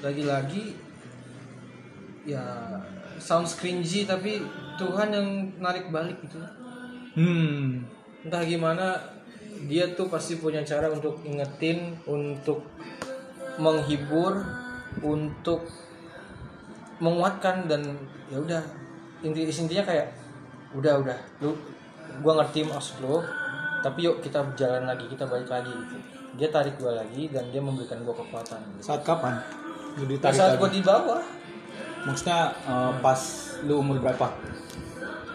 lagi-lagi 0.00 0.72
ya 2.24 2.40
sounds 3.18 3.58
cringy 3.58 4.08
tapi 4.08 4.40
Tuhan 4.80 5.08
yang 5.12 5.28
narik 5.60 5.92
balik 5.92 6.16
gitu 6.24 6.40
Hmm. 7.12 7.84
entah 8.24 8.40
gimana 8.40 8.96
dia 9.68 9.92
tuh 9.92 10.08
pasti 10.08 10.40
punya 10.40 10.64
cara 10.64 10.88
untuk 10.88 11.20
ingetin 11.22 11.92
untuk 12.08 12.64
menghibur 13.60 14.40
untuk 15.04 15.68
menguatkan 17.02 17.66
dan 17.66 17.82
ya 18.30 18.38
udah 18.38 18.62
inti 19.26 19.42
intinya 19.50 19.82
kayak 19.82 20.06
udah 20.78 21.02
udah 21.02 21.18
lu 21.42 21.50
gua 22.22 22.38
ngerti 22.38 22.62
maksud 22.62 23.02
lu 23.02 23.18
tapi 23.82 24.06
yuk 24.06 24.22
kita 24.22 24.38
jalan 24.54 24.86
lagi 24.86 25.10
kita 25.10 25.26
balik 25.26 25.50
lagi 25.50 25.74
gitu 25.74 25.98
dia 26.38 26.48
tarik 26.48 26.78
gua 26.78 27.02
lagi 27.02 27.26
dan 27.28 27.50
dia 27.50 27.58
memberikan 27.58 27.98
gua 28.06 28.14
kekuatan 28.14 28.62
gitu. 28.78 28.94
Saat 28.94 29.02
kapan? 29.02 29.36
Lu 29.98 30.06
ditarik 30.06 30.38
saat 30.38 30.56
gua 30.56 30.70
di 30.70 30.80
bawah 30.80 31.20
Maksudnya 32.02 32.50
eh, 32.66 32.92
pas 32.98 33.20
lu 33.62 33.78
umur 33.78 33.98
berapa? 34.02 34.26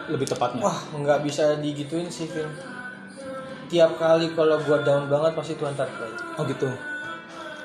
Lebih 0.08 0.24
tepatnya. 0.24 0.64
wah 0.64 0.78
nggak 0.96 1.20
bisa 1.20 1.60
digituin 1.60 2.08
sih 2.08 2.24
Vin 2.32 2.48
tiap 3.68 4.00
kali 4.00 4.32
kalau 4.32 4.56
gua 4.64 4.80
down 4.80 5.04
banget 5.12 5.36
pasti 5.36 5.52
Tuhan 5.60 5.76
tarik 5.76 5.92
lagi 6.00 6.16
Oh 6.40 6.44
gitu. 6.48 6.68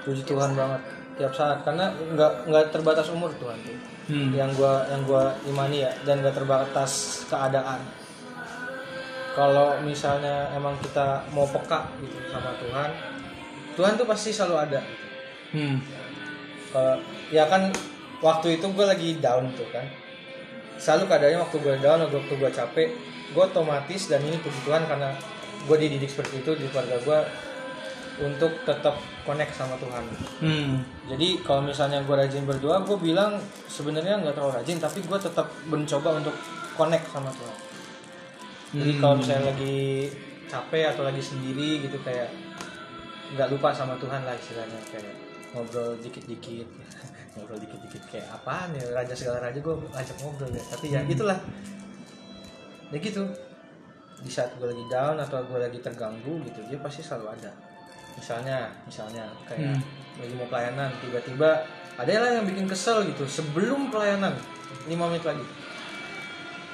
puji 0.03 0.27
Tuhan 0.27 0.51
banget 0.51 0.83
tiap 1.15 1.31
saat 1.31 1.63
karena 1.63 1.87
nggak 1.93 2.51
nggak 2.51 2.63
terbatas 2.73 3.07
umur 3.13 3.31
Tuhan 3.39 3.55
tuh 3.63 3.77
Hmm. 4.03 4.35
yang 4.35 4.51
gua 4.59 4.83
yang 4.91 5.07
gua 5.07 5.31
imani 5.47 5.87
ya 5.87 5.91
dan 6.03 6.19
nggak 6.19 6.35
terbatas 6.35 7.23
keadaan 7.31 7.79
kalau 9.33 9.79
misalnya 9.81 10.51
emang 10.53 10.77
kita 10.83 11.25
mau 11.33 11.47
peka 11.49 11.89
gitu 12.03 12.17
sama 12.29 12.53
Tuhan 12.61 12.89
Tuhan 13.73 13.93
tuh 13.97 14.05
pasti 14.05 14.29
selalu 14.29 14.55
ada 14.59 14.81
gitu. 14.83 15.05
Hmm. 15.53 15.77
kalau 16.69 16.95
ya 17.33 17.45
kan 17.49 17.73
waktu 18.23 18.57
itu 18.57 18.65
gue 18.71 18.85
lagi 18.85 19.09
down 19.19 19.51
tuh 19.53 19.67
kan 19.73 19.85
selalu 20.77 21.11
keadaannya 21.11 21.39
waktu 21.43 21.57
gue 21.59 21.75
down 21.81 21.99
atau 22.07 22.17
waktu 22.17 22.33
gue 22.39 22.51
capek 22.53 22.89
gue 23.33 23.43
otomatis 23.43 24.01
dan 24.07 24.21
ini 24.21 24.37
puji 24.39 24.59
Tuhan 24.63 24.85
karena 24.85 25.11
gue 25.63 25.77
dididik 25.79 26.09
seperti 26.09 26.45
itu 26.45 26.51
di 26.55 26.65
keluarga 26.69 26.97
gue 27.01 27.19
untuk 28.15 28.53
tetap 28.61 28.93
connect 29.21 29.53
sama 29.53 29.73
Tuhan. 29.77 30.03
Hmm. 30.37 30.71
jadi 31.05 31.41
kalau 31.41 31.63
misalnya 31.63 32.01
gue 32.01 32.13
rajin 32.13 32.43
berdoa 32.43 32.83
gue 32.83 32.93
bilang 32.95 33.39
sebenarnya 33.65 34.19
nggak 34.19 34.33
terlalu 34.33 34.53
rajin 34.55 34.77
tapi 34.77 34.99
gue 34.99 35.17
tetap 35.17 35.49
mencoba 35.65 36.21
untuk 36.21 36.35
connect 36.73 37.09
sama 37.09 37.29
Tuhan. 37.29 37.57
Jadi 38.73 38.91
Hmm. 38.91 38.99
kalau 38.99 39.15
misalnya 39.17 39.49
lagi 39.49 40.09
capek 40.45 40.83
atau 40.89 41.03
lagi 41.03 41.21
sendiri 41.21 41.81
gitu 41.81 41.97
kayak 41.99 42.29
nggak 43.33 43.49
lupa 43.49 43.73
sama 43.73 43.97
Tuhan 43.97 44.21
lah 44.21 44.33
istilahnya 44.33 44.77
kayak 44.85 45.13
ngobrol 45.51 45.97
dikit-dikit. 45.97 46.69
Ngobrol 47.33 47.57
dikit-dikit 47.57 48.03
kayak 48.07 48.29
apaan 48.29 48.69
ya 48.73 48.93
raja 48.93 49.17
segala 49.17 49.41
raja 49.41 49.57
gue 49.57 49.73
ajak 49.89 50.17
ngobrol 50.21 50.49
ya. 50.49 50.61
Tapi 50.67 50.85
ya 50.87 51.01
Hmm. 51.01 51.09
gitulah. 51.09 51.39
Ya 52.89 52.97
gitu. 52.99 53.25
Di 54.21 54.29
saat 54.29 54.53
gue 54.53 54.69
lagi 54.69 54.85
down 54.85 55.17
atau 55.17 55.41
gue 55.41 55.57
lagi 55.57 55.81
terganggu 55.81 56.37
gitu 56.43 56.61
dia 56.63 56.77
pasti 56.77 57.01
selalu 57.01 57.33
ada 57.33 57.49
misalnya 58.15 58.69
misalnya 58.85 59.25
kayak 59.45 59.73
Hmm. 59.73 59.81
lagi 60.21 60.33
mau 60.37 60.45
pelayanan 60.45 60.89
tiba-tiba 61.01 61.65
ada 61.93 62.09
lah 62.09 62.29
yang 62.37 62.45
bikin 62.45 62.65
kesel 62.65 63.01
gitu 63.05 63.25
sebelum 63.25 63.89
pelayanan 63.89 64.33
5 64.85 65.09
menit 65.09 65.25
lagi. 65.25 65.45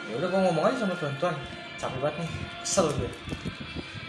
Ya 0.10 0.13
udah 0.17 0.27
gue 0.27 0.41
ngomong 0.41 0.63
aja 0.67 0.84
sama 0.84 0.96
Tuhan 0.98 1.15
Tuhan 1.19 1.36
capek 1.79 2.00
banget 2.01 2.15
nih 2.25 2.29
kesel 2.60 2.88
gue 2.91 3.12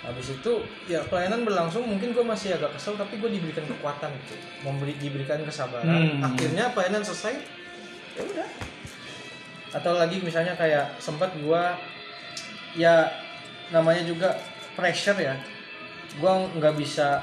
habis 0.01 0.27
itu 0.33 0.53
ya 0.91 1.07
pelayanan 1.07 1.47
berlangsung 1.47 1.87
mungkin 1.87 2.11
gue 2.11 2.25
masih 2.25 2.59
agak 2.59 2.75
kesel 2.75 2.99
tapi 2.99 3.21
gue 3.23 3.31
diberikan 3.31 3.63
kekuatan 3.63 4.11
gitu. 4.27 4.35
Memberi 4.67 4.99
diberikan 4.99 5.39
kesabaran. 5.45 5.87
Hmm. 5.87 6.27
akhirnya 6.27 6.75
pelayanan 6.75 7.03
selesai 7.05 7.35
ya 8.19 8.23
udah. 8.27 8.49
Atau 9.71 9.95
lagi 9.95 10.19
misalnya 10.19 10.59
kayak 10.59 10.99
sempat 10.99 11.31
gue 11.39 11.63
ya 12.75 13.07
namanya 13.71 14.03
juga 14.03 14.35
pressure 14.75 15.15
ya 15.15 15.39
gue 16.19 16.33
nggak 16.59 16.75
bisa 16.75 17.23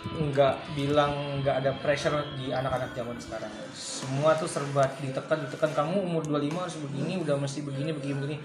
nggak 0.00 0.54
bilang 0.72 1.44
nggak 1.44 1.60
ada 1.60 1.76
pressure 1.84 2.16
di 2.40 2.48
anak-anak 2.48 2.96
zaman 2.96 3.16
sekarang. 3.20 3.52
Semua 3.76 4.32
tuh 4.38 4.48
serba 4.48 4.88
ditekan 5.02 5.44
ditekan. 5.44 5.70
Kamu 5.76 6.00
umur 6.08 6.24
25 6.24 6.56
harus 6.56 6.76
begini 6.80 7.20
udah 7.20 7.36
mesti 7.36 7.60
begini 7.60 7.90
begini 7.92 8.14
begini. 8.16 8.36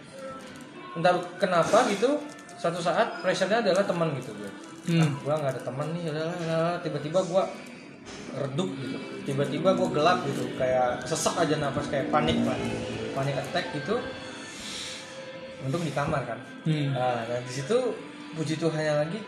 Entah 0.99 1.15
kenapa 1.39 1.87
gitu? 1.87 2.19
Suatu 2.59 2.79
saat 2.83 3.23
pressure-nya 3.23 3.63
adalah 3.63 3.83
teman 3.83 4.15
gitu 4.19 4.31
gue 4.35 4.51
Hmm. 4.85 5.17
gua 5.25 5.41
nggak 5.41 5.57
ada 5.57 5.61
teman 5.65 5.97
nih 5.97 6.13
tiba-tiba 6.85 7.17
gua 7.25 7.49
redup 8.37 8.69
gitu. 8.77 8.97
Tiba-tiba 9.25 9.73
gua 9.73 9.89
gelap 9.89 10.17
gitu. 10.29 10.45
Kayak 10.61 11.01
sesek 11.09 11.33
aja 11.41 11.57
nafas 11.57 11.89
kayak 11.89 12.13
panik 12.13 12.37
lah 12.45 12.53
panik 13.17 13.33
attack 13.33 13.73
gitu. 13.73 13.97
Untuk 15.65 15.81
di 15.81 15.89
kamar 15.89 16.21
kan. 16.27 16.39
Hmm. 16.67 16.93
nah 16.93 17.25
dan 17.25 17.41
di 17.41 17.53
situ 17.53 17.77
puji 18.35 18.59
Tuhannya 18.59 19.07
lagi 19.07 19.19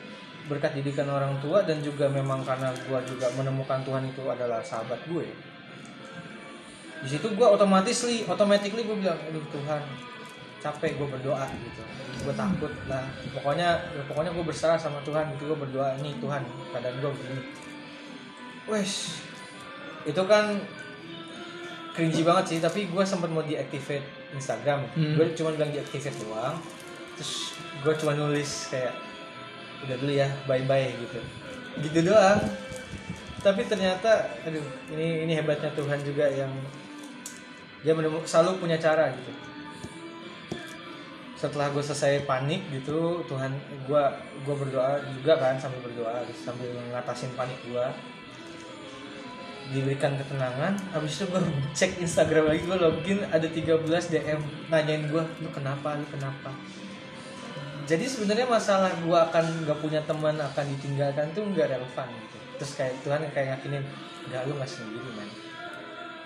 berkat 0.48 0.80
didikan 0.80 1.08
orang 1.12 1.36
tua 1.44 1.64
dan 1.68 1.84
juga 1.84 2.08
memang 2.08 2.42
karena 2.42 2.72
gua 2.88 3.04
juga 3.04 3.28
menemukan 3.36 3.84
Tuhan 3.84 4.04
itu 4.08 4.24
adalah 4.28 4.64
sahabat 4.64 5.04
gue. 5.08 5.28
Di 7.04 7.08
situ 7.14 7.28
gua 7.38 7.54
otomatis 7.54 8.08
li 8.10 8.26
automatically 8.26 8.88
gue 8.88 8.98
bilang 8.98 9.20
aduh 9.30 9.44
Tuhan 9.54 9.82
capek 10.62 10.98
gue 10.98 11.08
berdoa 11.08 11.46
gitu. 11.54 11.82
Gue 12.26 12.34
takut 12.34 12.74
lah. 12.90 13.06
Pokoknya 13.32 13.78
ya 13.94 14.04
pokoknya 14.10 14.32
gue 14.34 14.46
berserah 14.46 14.80
sama 14.80 15.00
Tuhan 15.06 15.38
gitu. 15.38 15.54
Gue 15.54 15.60
berdoa 15.62 15.96
nih 16.02 16.18
Tuhan 16.18 16.42
keadaan 16.74 16.98
gue 16.98 17.12
begini. 17.14 17.42
Wes 18.68 19.22
itu 20.04 20.22
kan 20.26 20.58
cringy 21.94 22.22
banget 22.26 22.46
sih. 22.56 22.60
Tapi 22.60 22.90
gue 22.90 23.04
sempat 23.06 23.30
mau 23.30 23.46
deactivate 23.46 24.06
Instagram. 24.34 24.90
Hmm. 24.98 25.16
gue 25.16 25.26
cuma 25.38 25.54
bilang 25.54 25.70
deactivate 25.70 26.18
doang. 26.26 26.58
Terus 27.18 27.54
gue 27.86 27.94
cuma 28.02 28.18
nulis 28.18 28.74
kayak 28.74 29.07
udah 29.86 29.96
dulu 30.00 30.14
ya 30.14 30.30
bye 30.50 30.64
bye 30.66 30.90
gitu. 30.94 31.20
Gitu 31.84 32.00
doang. 32.08 32.42
Tapi 33.42 33.62
ternyata 33.70 34.26
aduh 34.44 34.66
ini 34.96 35.28
ini 35.28 35.34
hebatnya 35.38 35.70
Tuhan 35.78 36.02
juga 36.02 36.26
yang 36.28 36.50
dia 37.86 37.94
menemukan 37.94 38.26
selalu 38.26 38.66
punya 38.66 38.78
cara 38.82 39.14
gitu. 39.14 39.32
Setelah 41.38 41.70
gue 41.70 41.84
selesai 41.86 42.26
panik 42.26 42.66
gitu 42.74 43.22
Tuhan 43.30 43.54
gue 43.86 44.04
gue 44.42 44.56
berdoa 44.58 44.98
juga 45.22 45.38
kan 45.38 45.62
sambil 45.62 45.86
berdoa 45.86 46.26
sambil 46.34 46.74
ngatasin 46.90 47.30
panik 47.38 47.62
gue 47.70 47.86
diberikan 49.68 50.16
ketenangan 50.16 50.80
habis 50.96 51.20
itu 51.20 51.28
gue 51.28 51.42
cek 51.78 52.00
Instagram 52.00 52.50
lagi 52.50 52.62
gue 52.64 52.78
login 52.80 53.20
ada 53.30 53.48
13 53.48 53.84
DM 53.86 54.40
nanyain 54.72 55.04
gue 55.12 55.24
lu 55.44 55.50
kenapa? 55.52 56.00
Lu 56.00 56.08
kenapa 56.08 56.52
jadi 57.88 58.04
sebenarnya 58.04 58.46
masalah 58.46 58.92
gue 59.00 59.16
akan 59.18 59.64
nggak 59.64 59.80
punya 59.80 60.04
teman 60.04 60.36
akan 60.36 60.66
ditinggalkan 60.76 61.32
tuh 61.32 61.48
nggak 61.48 61.72
relevan 61.72 62.08
gitu. 62.12 62.38
Terus 62.60 62.72
kayak 62.76 62.94
Tuhan 63.02 63.22
kayak 63.32 63.48
yakinin 63.58 63.84
nggak 64.28 64.42
lu 64.44 64.54
nggak 64.60 64.68
sendiri 64.68 65.10
man 65.16 65.30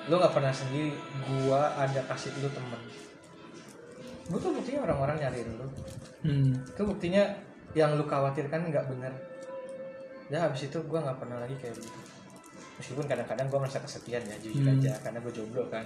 lu 0.09 0.17
nggak 0.17 0.33
pernah 0.33 0.49
sendiri 0.49 0.97
gue 1.21 1.61
ada 1.77 2.01
kasih 2.09 2.33
lu 2.41 2.49
teman 2.49 2.81
gue 4.31 4.39
tuh 4.41 4.51
buktinya 4.57 4.81
orang-orang 4.89 5.21
nyariin 5.21 5.49
lu. 5.59 5.67
Hmm. 6.25 6.53
itu 6.65 6.81
buktinya 6.81 7.23
yang 7.77 7.93
lu 7.99 8.03
khawatirkan 8.07 8.69
nggak 8.71 8.85
bener. 8.89 9.13
Ya 10.31 10.47
habis 10.47 10.65
itu 10.65 10.77
gue 10.79 10.99
nggak 10.99 11.19
pernah 11.19 11.43
lagi 11.43 11.53
kayak 11.59 11.75
gitu. 11.75 11.99
Meskipun 12.79 13.05
kadang-kadang 13.05 13.51
gue 13.51 13.59
merasa 13.59 13.83
kesepian 13.83 14.23
ya 14.25 14.35
jujur 14.39 14.63
Hmm. 14.65 14.79
aja 14.79 14.95
karena 15.03 15.19
gue 15.19 15.33
jomblo 15.35 15.67
kan 15.67 15.83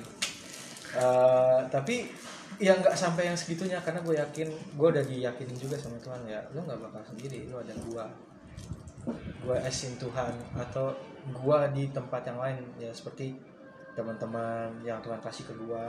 Eh, 0.96 1.60
tapi 1.68 2.08
ya 2.56 2.72
nggak 2.80 2.96
sampai 2.96 3.28
yang 3.28 3.36
segitunya 3.36 3.76
karena 3.84 4.00
gue 4.00 4.16
yakin 4.16 4.48
gue 4.80 4.88
udah 4.88 5.04
diyakinin 5.04 5.60
juga 5.60 5.76
sama 5.76 6.00
Tuhan 6.00 6.24
ya 6.24 6.40
lu 6.56 6.64
nggak 6.64 6.80
bakal 6.88 7.04
sendiri 7.04 7.52
lu 7.52 7.60
ada 7.60 7.76
gue 7.76 8.06
gue 9.44 9.58
asin 9.60 10.00
Tuhan 10.00 10.32
atau 10.56 10.96
gue 11.36 11.60
di 11.76 11.92
tempat 11.92 12.24
yang 12.24 12.40
lain 12.40 12.64
ya 12.80 12.96
seperti 12.96 13.36
teman-teman 13.92 14.72
yang 14.88 15.04
Tuhan 15.04 15.20
kasih 15.20 15.44
ke 15.52 15.54
gue 15.60 15.86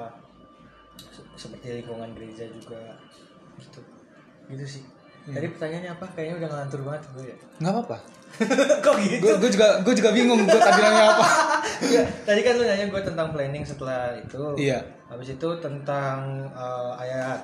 Se- 0.98 1.30
seperti 1.38 1.84
lingkungan 1.84 2.10
gereja 2.16 2.50
juga 2.50 2.98
gitu. 3.62 3.78
Gitu 4.50 4.64
sih 4.66 4.82
tadi 5.28 5.47
pertanyaannya 5.49 5.90
apa 5.92 6.04
kayaknya 6.12 6.35
udah 6.37 6.49
ngelantur 6.49 6.80
banget 6.83 7.02
gue 7.11 7.25
ya 7.26 7.37
Nggak 7.59 7.73
apa-apa. 7.73 7.97
kok 8.85 8.94
gitu 9.00 9.22
Gue 9.22 9.35
gue 9.38 9.50
juga 9.50 9.68
gue 9.81 9.94
juga 9.94 10.11
bingung 10.11 10.40
gue 10.40 10.61
tadi 10.61 10.81
nanya 10.81 11.05
apa. 11.11 11.27
Iya, 11.87 12.03
tadi 12.22 12.40
kan 12.40 12.53
lu 12.55 12.64
nanya 12.64 12.87
gue 12.87 13.03
tentang 13.03 13.29
planning 13.31 13.62
setelah 13.62 14.14
itu 14.14 14.42
Iya. 14.57 14.79
habis 15.07 15.29
itu 15.31 15.48
tentang 15.59 16.18
eh, 16.48 16.92
ayat 16.98 17.40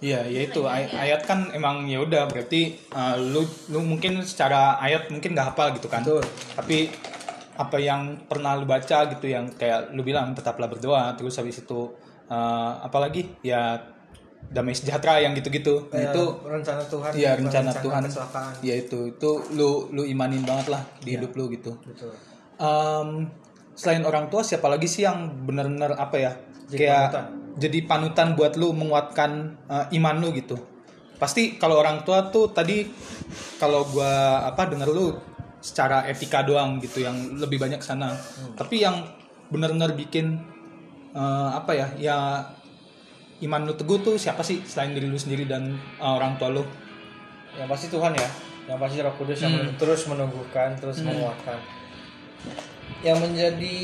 Iya, 0.00 0.24
ya 0.24 0.40
itu 0.42 0.64
ay- 0.64 0.88
ayat 0.88 1.22
kan 1.22 1.50
emang 1.50 1.84
ya 1.84 2.00
udah 2.00 2.24
berarti 2.24 2.72
uh, 2.90 3.20
lu 3.20 3.44
lu 3.68 3.84
mungkin 3.84 4.24
secara 4.24 4.80
ayat 4.80 5.08
mungkin 5.08 5.36
nggak 5.36 5.52
hafal 5.52 5.76
gitu 5.76 5.86
kan. 5.86 6.00
Betul. 6.00 6.24
Tapi 6.56 6.88
apa 7.54 7.76
yang 7.76 8.16
pernah 8.24 8.56
lu 8.56 8.64
baca 8.64 9.04
gitu 9.06 9.26
yang 9.26 9.52
kayak 9.52 9.92
lu 9.92 10.00
bilang 10.00 10.32
tetaplah 10.32 10.64
berdoa 10.66 11.12
terus 11.12 11.36
habis 11.36 11.60
itu 11.60 11.92
uh, 12.26 12.80
apalagi 12.80 13.28
ya 13.42 13.76
damai 14.48 14.72
sejahtera 14.72 15.20
yang 15.20 15.32
gitu-gitu. 15.32 15.86
Nah, 15.86 15.94
Eh, 15.94 16.04
itu 16.06 16.22
rencana 16.42 16.82
Tuhan 16.82 17.10
Iya 17.12 17.30
bukan 17.32 17.44
rencana 17.44 17.70
Tuhan. 17.76 18.02
kecelakaan 18.02 18.52
Ya 18.60 18.74
itu 18.74 18.98
itu 19.08 19.30
lu 19.52 19.70
lu 19.90 20.02
imanin 20.02 20.42
banget 20.42 20.66
lah 20.68 20.82
di 20.98 21.14
hidup 21.14 21.30
lu 21.32 21.46
gitu. 21.48 21.76
betul 21.80 22.10
Em, 22.56 23.30
selain 23.72 24.02
orang 24.02 24.26
tua 24.26 24.42
siapa 24.42 24.66
lagi 24.66 24.84
sih 24.84 25.02
yang 25.02 25.16
benar-benar 25.40 25.94
apa 25.94 26.16
ya 26.16 26.32
Jadi 26.66 26.76
kayak 26.78 27.04
panutan. 27.08 27.24
jadi 27.56 27.78
panutan 27.84 28.28
buat 28.34 28.52
lu 28.54 28.72
menguatkan 28.72 29.30
eh, 29.64 29.96
iman 29.96 30.16
lu 30.18 30.32
gitu. 30.32 30.58
Pasti 31.16 31.54
kalau 31.54 31.76
orang 31.76 32.02
tua 32.02 32.28
tuh 32.28 32.48
tadi 32.48 32.84
kalau 33.56 33.84
gua 33.86 34.10
apa 34.44 34.66
denger 34.66 34.88
lu 34.88 35.12
secara 35.60 36.04
etika 36.04 36.40
doang 36.40 36.76
gitu 36.78 37.00
yang 37.00 37.12
lebih 37.36 37.56
banyak 37.56 37.78
sana. 37.80 38.16
Tapi 38.52 38.80
yang 38.80 39.04
benar-benar 39.46 39.92
bikin 39.92 40.42
eh, 41.12 41.50
apa 41.52 41.70
ya 41.70 41.86
ya 41.96 42.16
iman 43.40 43.64
lu 43.64 43.72
teguh 43.72 43.98
tuh 44.00 44.14
siapa 44.14 44.40
sih 44.40 44.60
selain 44.62 44.92
diri 44.92 45.06
lu 45.06 45.16
sendiri 45.16 45.44
dan 45.44 45.70
eh, 45.74 46.04
orang 46.06 46.36
tua 46.36 46.50
lu? 46.50 46.64
yang 47.50 47.66
pasti 47.66 47.88
Tuhan 47.88 48.14
ya 48.14 48.28
yang 48.66 48.78
pasti 48.78 49.00
Roh 49.00 49.10
Kudus 49.14 49.40
yang 49.40 49.50
Hmm. 49.50 49.74
terus 49.74 50.06
menumbuhkan 50.06 50.76
terus 50.76 51.02
menguatkan 51.02 51.58
yang 53.00 53.18
menjadi 53.18 53.76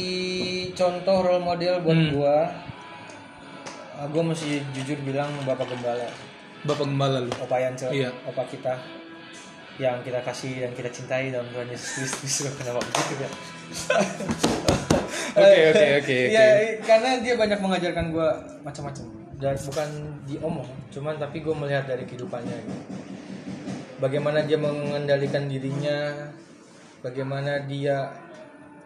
contoh 0.70 1.16
role 1.20 1.42
model 1.42 1.80
buat 1.80 1.96
Hmm. 1.96 2.10
gua 2.14 2.36
uh, 3.96 4.06
gua 4.06 4.22
mesti 4.22 4.62
jujur 4.70 5.00
bilang 5.02 5.32
Bapak 5.42 5.66
Gembala 5.66 6.06
Bapak 6.62 6.84
gembala 6.84 7.18
lu. 7.22 7.30
Opa 7.38 7.56
Yance 7.58 7.86
Iya. 7.90 8.10
Opa 8.22 8.42
kita 8.44 8.74
yang 9.76 10.00
kita 10.00 10.18
kasih 10.20 10.62
dan 10.62 10.72
kita 10.72 10.88
cintai 10.88 11.28
dalam 11.28 11.44
Tuhan 11.50 11.68
Yesus 11.68 12.10
Kristus 12.16 12.48
kenapa 12.54 12.80
begitu 12.80 13.14
ya 13.18 13.30
Oke 15.36 15.62
oke 15.68 15.86
oke 16.00 16.18
ya 16.36 16.44
karena 16.80 17.10
dia 17.20 17.34
banyak 17.34 17.58
mengajarkan 17.58 18.08
gua 18.08 18.30
macam-macam 18.62 19.04
dan 19.36 19.54
bukan 19.56 19.88
diomong 20.24 20.68
cuman 20.88 21.20
tapi 21.20 21.44
gue 21.44 21.52
melihat 21.52 21.84
dari 21.84 22.08
kehidupannya 22.08 22.56
gitu. 22.56 22.80
bagaimana 24.00 24.44
dia 24.48 24.56
mengendalikan 24.56 25.44
dirinya 25.44 26.28
bagaimana 27.04 27.68
dia 27.68 28.08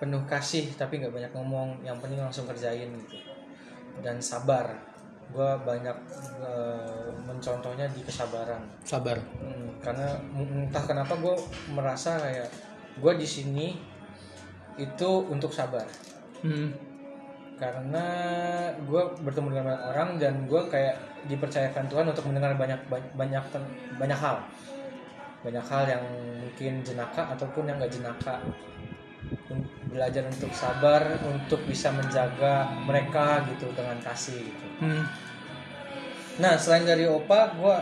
penuh 0.02 0.24
kasih 0.26 0.74
tapi 0.74 0.98
nggak 0.98 1.12
banyak 1.14 1.32
ngomong 1.36 1.78
yang 1.86 1.98
penting 2.02 2.18
langsung 2.18 2.48
kerjain 2.48 2.90
gitu 3.06 3.18
dan 4.02 4.18
sabar 4.18 4.90
gue 5.30 5.50
banyak 5.62 5.94
eh, 6.42 7.06
mencontohnya 7.22 7.86
di 7.94 8.02
kesabaran 8.02 8.66
Sabar. 8.82 9.14
Hmm, 9.38 9.78
karena 9.78 10.18
entah 10.34 10.82
kenapa 10.82 11.14
gue 11.14 11.38
merasa 11.70 12.18
kayak 12.18 12.50
gue 12.98 13.12
di 13.14 13.28
sini 13.28 13.78
itu 14.74 15.10
untuk 15.30 15.54
sabar 15.54 15.86
Hmm. 16.40 16.72
Karena 17.60 18.06
gue 18.80 19.02
bertemu 19.20 19.52
dengan 19.52 19.64
banyak 19.68 19.84
orang 19.92 20.10
dan 20.16 20.34
gue 20.48 20.62
kayak 20.72 20.96
dipercayakan 21.28 21.84
Tuhan 21.92 22.08
untuk 22.08 22.24
mendengar 22.32 22.56
banyak 22.56 22.80
banyak 22.88 23.12
banyak, 23.12 23.44
banyak 24.00 24.16
hal. 24.16 24.40
Banyak 25.44 25.66
hal 25.68 25.84
yang 25.84 26.04
mungkin 26.40 26.80
jenaka 26.80 27.28
ataupun 27.36 27.68
yang 27.68 27.76
gak 27.76 27.92
jenaka. 27.92 28.40
Belajar 29.92 30.24
untuk 30.24 30.48
sabar 30.56 31.20
untuk 31.28 31.60
bisa 31.68 31.92
menjaga 31.92 32.72
mereka 32.88 33.44
gitu 33.52 33.68
dengan 33.76 34.00
kasih 34.00 34.40
gitu. 34.40 34.66
Hmm. 34.80 35.04
nah 36.40 36.56
selain 36.56 36.88
dari 36.88 37.04
opa 37.04 37.52
gue 37.52 37.76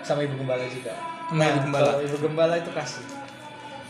sama 0.00 0.24
ibu 0.24 0.40
gembala 0.40 0.64
juga. 0.64 0.96
Sama 1.28 1.44
ibu 1.44 1.60
gembala. 1.68 1.92
ibu 2.00 2.16
gembala 2.16 2.54
itu 2.56 2.72
kasih. 2.72 3.04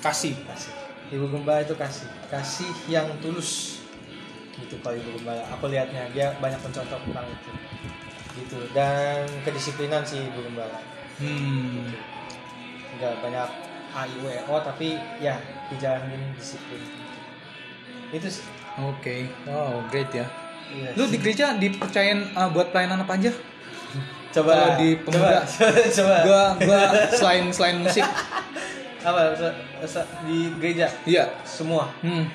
Kasih. 0.03 0.35
kasih. 0.51 0.75
Ibu 1.15 1.31
gembala 1.31 1.63
itu 1.63 1.79
kasih. 1.79 2.11
Kasih 2.27 2.73
yang 2.91 3.07
tulus 3.23 3.74
gitu 4.55 4.75
kalau 4.81 4.95
ibu 4.95 5.11
gembala 5.19 5.43
aku 5.49 5.67
lihatnya 5.67 6.07
dia 6.11 6.31
banyak 6.39 6.59
mencontoh 6.59 6.99
tentang 7.01 7.27
itu 7.27 7.51
gitu 8.35 8.59
dan 8.71 9.27
kedisiplinan 9.43 10.03
sih 10.03 10.27
ibu 10.27 10.41
gembala 10.43 10.79
Hmm. 11.15 11.95
nggak 12.99 13.23
banyak 13.23 13.49
a 13.95 14.03
i 14.03 14.15
u 14.19 14.27
e 14.27 14.39
o 14.45 14.59
tapi 14.59 14.99
ya 15.19 15.39
dijalanin 15.71 16.35
disiplin 16.35 16.83
itu 18.11 18.29
sih 18.29 18.47
Oke. 18.75 19.31
Wow, 19.47 19.87
great 19.87 20.11
ya. 20.11 20.27
Iya. 20.67 20.99
Lu 20.99 21.07
di 21.07 21.23
gereja 21.23 21.55
dipercayain 21.55 22.35
uh, 22.35 22.51
buat 22.51 22.75
pelayanan 22.75 23.07
apa 23.07 23.15
aja? 23.15 23.31
coba 24.35 24.51
kalau 24.51 24.71
di 24.83 24.99
pemuda, 24.99 25.39
coba, 25.47 25.79
coba. 25.95 26.17
Gua 26.27 26.43
gua 26.59 26.81
selain 27.15 27.55
selain 27.55 27.79
musik 27.79 28.03
apa 28.99 29.31
di 30.27 30.51
gereja 30.59 30.91
Iya. 31.07 31.31
semua 31.47 31.87
Hmm. 32.03 32.27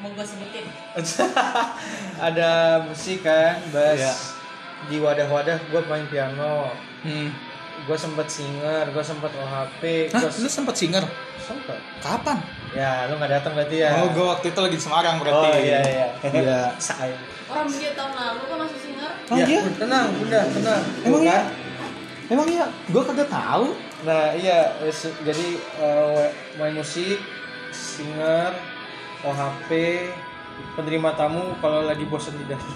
Mau 0.00 0.08
gue 0.10 0.24
sebutin. 0.24 0.64
ada 2.20 2.50
musik 2.82 3.20
kan 3.20 3.60
bass 3.68 3.96
Iya. 3.96 4.14
di 4.86 4.96
wadah-wadah 4.96 5.60
gue 5.62 5.80
main 5.84 6.06
piano 6.06 6.72
Hmm. 7.00 7.32
gue 7.80 7.96
sempet 7.96 8.28
singer 8.28 8.84
gue 8.86 9.00
sempet 9.02 9.28
OHP 9.30 10.08
Hah, 10.08 10.20
gue 10.20 10.32
lu 10.34 10.48
sempet 10.50 10.74
singer? 10.74 11.00
sempet 11.38 11.80
Kapan? 11.98 12.36
ya 12.70 13.08
lu 13.08 13.16
nggak 13.16 13.32
datang 13.34 13.52
berarti 13.54 13.76
ya 13.78 13.90
Oh, 13.98 14.08
gue 14.10 14.20
waktu 14.22 14.46
itu 14.46 14.58
lagi 14.58 14.76
di 14.76 14.82
Semarang 14.82 15.16
berarti. 15.16 15.48
oh 15.48 15.56
iya 15.58 15.80
iya 15.82 16.08
Iya. 16.22 16.60
Say. 16.78 17.12
Orang 17.46 17.66
dia 17.66 17.92
tahun 17.92 18.12
lalu 18.14 18.42
kan 18.46 18.56
masih 18.62 18.78
singer. 18.78 19.10
Oh, 19.26 19.34
ya, 19.34 19.44
iya? 19.44 19.60
tenang 19.74 20.06
bunda 20.12 20.40
tenang 20.46 20.82
Emang 21.02 21.22
iya? 21.22 21.40
Emang 22.28 22.46
iya? 22.46 22.66
Gue 22.86 23.02
kagak 23.02 23.28
tahu. 23.28 23.66
nah 24.00 24.32
iya 24.32 24.76
jadi 25.20 25.48
eh, 25.76 26.24
main 26.56 26.72
musik 26.72 27.20
singer 27.70 28.52
OHP 29.22 29.70
penerima 30.72 31.10
tamu 31.12 31.56
kalau 31.58 31.82
lagi 31.82 32.04
bosan 32.04 32.36
di 32.36 32.46
dalam 32.46 32.68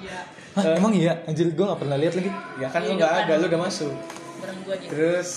Iya. 0.00 0.18
Hah, 0.50 0.64
emang 0.74 0.90
iya? 0.90 1.20
Anjir, 1.24 1.46
gue 1.48 1.62
gak 1.62 1.78
pernah 1.78 1.94
lihat 1.94 2.14
lagi. 2.14 2.30
ya 2.56 2.66
kan 2.66 2.80
Iya, 2.80 2.86
lu 2.86 2.92
nggak 2.96 3.12
kan. 3.12 3.20
ada 3.22 3.32
lu 3.34 3.46
udah 3.46 3.60
masuk 3.62 3.92
Bareng 4.40 4.60
gue 4.62 4.74
aja. 4.74 4.86
terus 4.88 5.28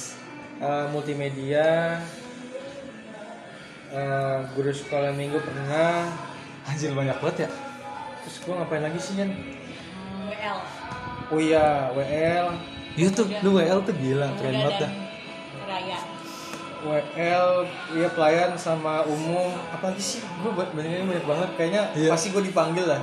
eh, 0.57 0.85
multimedia 0.89 1.99
eh, 3.89 4.37
guru 4.53 4.71
sekolah 4.71 5.11
minggu 5.11 5.37
pernah 5.37 6.07
Anjir, 6.63 6.91
banyak 6.91 7.17
banget 7.17 7.37
ya. 7.43 7.49
terus 8.21 8.39
gua 8.41 8.53
ngapain 8.57 8.79
lagi 8.81 8.95
sih 8.97 9.19
Yan? 9.19 9.29
Hmm, 9.29 10.31
WL. 10.31 10.57
oh 11.27 11.39
iya 11.41 11.65
WL 11.91 12.47
Iya 12.93 13.07
tuh, 13.09 13.25
lu 13.41 13.49
WL 13.53 13.79
tuh 13.81 13.91
gila, 13.91 14.29
keren 14.37 14.53
banget 14.55 14.75
dah. 14.79 14.91
Raya. 15.65 15.97
WL 16.83 17.47
iya 17.95 18.07
pelayan 18.11 18.51
sama 18.59 19.03
umum. 19.07 19.55
Apa 19.71 19.91
lagi 19.91 20.03
sih 20.03 20.19
gue 20.21 20.51
bener 20.51 21.03
banyak 21.07 21.25
banget. 21.25 21.49
Kayaknya 21.55 21.83
Iya. 21.95 22.09
pasti 22.11 22.27
gue 22.35 22.43
dipanggil 22.43 22.85
lah. 22.85 23.01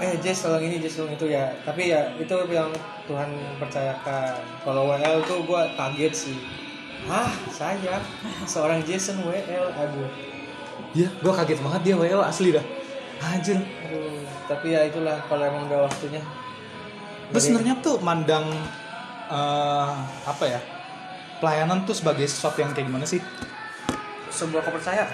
Eh 0.00 0.16
Jess 0.24 0.46
tolong 0.46 0.64
ini 0.64 0.80
Jess 0.80 0.96
tolong 0.96 1.12
itu 1.12 1.26
ya. 1.28 1.52
Tapi 1.66 1.92
ya 1.92 2.14
itu 2.16 2.34
yang 2.48 2.70
Tuhan 3.04 3.30
percayakan. 3.58 4.38
Kalau 4.64 4.88
WL 4.94 5.20
tuh 5.26 5.44
gue 5.44 5.60
kaget 5.76 6.14
sih. 6.14 6.36
Ah 7.10 7.28
saya? 7.50 8.00
Seorang 8.46 8.80
Jason 8.86 9.20
WL 9.26 9.66
aduh. 9.74 10.10
Iya, 10.90 11.06
gue 11.06 11.32
kaget 11.32 11.60
banget 11.60 11.80
dia 11.86 11.94
WL 11.98 12.22
asli 12.22 12.54
dah. 12.54 12.64
Anjir. 13.20 13.60
aduh 13.60 14.20
tapi 14.50 14.74
ya 14.74 14.82
itulah 14.82 15.14
kalau 15.30 15.46
emang 15.46 15.70
udah 15.70 15.86
waktunya. 15.86 16.18
Terus 17.30 17.42
sebenarnya 17.46 17.78
tuh 17.78 18.02
mandang 18.02 18.50
eh, 19.30 19.90
apa 20.26 20.44
ya? 20.50 20.58
Pelayanan 21.40 21.88
tuh 21.88 21.96
sebagai 21.96 22.28
sesuatu 22.28 22.60
yang 22.60 22.76
kayak 22.76 22.86
gimana 22.86 23.08
sih? 23.08 23.20
sebuah 24.30 24.62
kepercayaan. 24.62 25.10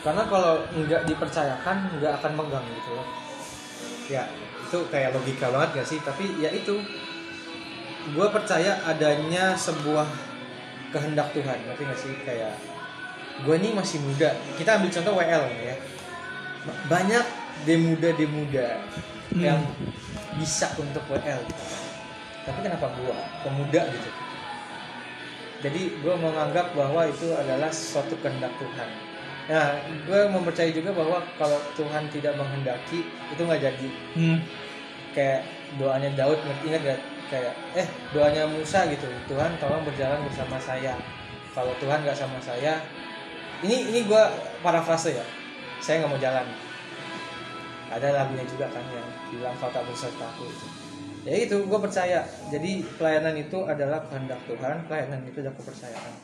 Karena 0.00 0.24
kalau 0.24 0.64
nggak 0.72 1.04
dipercayakan 1.04 2.00
nggak 2.00 2.12
akan 2.18 2.32
megang 2.32 2.64
gitu 2.64 2.90
loh. 2.96 3.06
Ya 4.08 4.24
itu 4.64 4.78
kayak 4.88 5.12
logika 5.12 5.52
banget 5.52 5.68
gak 5.78 5.88
sih? 5.88 6.00
Tapi 6.00 6.40
ya 6.40 6.48
itu. 6.48 6.80
Gue 8.16 8.24
percaya 8.32 8.80
adanya 8.88 9.52
sebuah 9.52 10.08
kehendak 10.96 11.28
Tuhan 11.36 11.60
ngerti 11.68 11.82
gak 11.84 12.00
sih? 12.00 12.14
Kayak 12.24 12.56
gue 13.44 13.54
ini 13.60 13.76
masih 13.76 14.00
muda. 14.00 14.32
Kita 14.56 14.80
ambil 14.80 14.88
contoh 14.88 15.12
WL 15.20 15.44
ya. 15.60 15.76
Banyak 16.88 17.24
demuda 17.68 18.08
demuda 18.16 18.68
Hmm. 19.28 19.44
yang 19.44 19.60
bisa 20.40 20.72
untuk 20.80 21.04
WL 21.04 21.44
tapi 22.48 22.64
kenapa 22.64 22.88
gue 22.96 23.16
pemuda 23.44 23.82
gitu 23.92 24.10
jadi 25.58 25.90
gue 25.90 26.14
menganggap 26.14 26.70
bahwa 26.78 27.02
itu 27.10 27.34
adalah 27.34 27.66
suatu 27.74 28.14
kehendak 28.22 28.54
Tuhan. 28.62 28.88
Nah, 29.48 29.74
gue 30.06 30.20
mempercayai 30.30 30.70
juga 30.70 30.94
bahwa 30.94 31.18
kalau 31.34 31.58
Tuhan 31.74 32.06
tidak 32.14 32.38
menghendaki 32.38 33.02
itu 33.02 33.40
nggak 33.42 33.62
jadi. 33.66 33.88
Hmm. 34.14 34.38
Kayak 35.16 35.42
doanya 35.80 36.10
Daud, 36.14 36.38
ingat 36.62 36.82
gak? 36.84 37.00
Kayak 37.28 37.54
eh 37.74 37.88
doanya 38.14 38.46
Musa 38.46 38.86
gitu. 38.86 39.08
Tuhan 39.26 39.50
tolong 39.58 39.82
berjalan 39.82 40.22
bersama 40.30 40.62
saya. 40.62 40.94
Kalau 41.56 41.74
Tuhan 41.82 42.06
nggak 42.06 42.14
sama 42.14 42.38
saya, 42.38 42.78
ini 43.66 43.90
ini 43.90 44.06
gue 44.06 44.22
parafrase 44.62 45.18
ya. 45.18 45.26
Saya 45.82 46.06
nggak 46.06 46.12
mau 46.12 46.22
jalan. 46.22 46.46
Ada 47.88 48.14
lagunya 48.14 48.44
juga 48.46 48.70
kan 48.70 48.84
yang 48.94 49.08
bilang 49.32 49.56
kau 49.58 49.72
tak 49.72 49.82
bersertaku 49.88 50.44
itu 50.44 50.87
ya 51.28 51.36
itu 51.44 51.56
gue 51.68 51.78
percaya. 51.78 52.24
Jadi 52.48 52.80
pelayanan 52.96 53.36
itu 53.36 53.58
adalah 53.68 54.00
kehendak 54.08 54.40
Tuhan 54.48 54.88
pelayanan 54.88 55.20
itu 55.28 55.44
adalah 55.44 55.56
kepercayaan. 55.60 56.14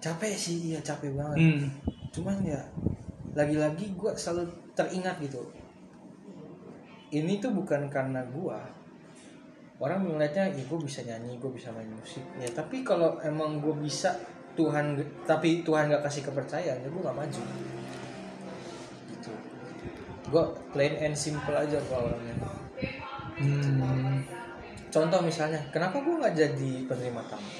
Capek 0.00 0.34
sih 0.36 0.72
iya 0.72 0.80
capek 0.84 1.16
banget. 1.16 1.38
Hmm. 1.40 1.68
cuman 2.10 2.42
ya 2.42 2.58
lagi-lagi 3.38 3.94
gue 3.94 4.12
selalu 4.18 4.50
teringat 4.74 5.22
gitu. 5.22 5.46
Ini 7.14 7.38
tuh 7.38 7.54
bukan 7.54 7.86
karena 7.86 8.26
gue 8.28 8.58
orang 9.80 10.04
melihatnya 10.04 10.50
ya 10.50 10.64
gue 10.66 10.80
bisa 10.82 11.00
nyanyi 11.06 11.38
gue 11.40 11.50
bisa 11.54 11.72
main 11.72 11.88
musik. 11.88 12.26
Ya 12.36 12.50
tapi 12.52 12.82
kalau 12.82 13.16
emang 13.22 13.62
gue 13.62 13.72
bisa 13.78 14.18
Tuhan 14.58 14.98
tapi 15.24 15.62
Tuhan 15.62 15.88
gak 15.88 16.02
kasih 16.04 16.26
kepercayaan 16.26 16.82
ya 16.82 16.88
gue 16.90 17.02
gak 17.02 17.16
maju. 17.16 17.42
Gitu. 19.06 19.32
Gue 20.28 20.44
plain 20.74 20.98
and 20.98 21.14
simple 21.14 21.54
aja 21.54 21.78
gue 21.78 21.96
orangnya 21.96 22.59
Hmm. 23.40 24.20
Contoh 24.90 25.20
misalnya, 25.24 25.60
kenapa 25.72 26.02
gue 26.02 26.14
nggak 26.20 26.34
jadi 26.36 26.72
penerima 26.84 27.22
tamu? 27.30 27.50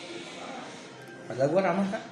Padahal 1.31 1.49
gue 1.49 1.61
ramah 1.63 1.87
kan? 1.89 2.03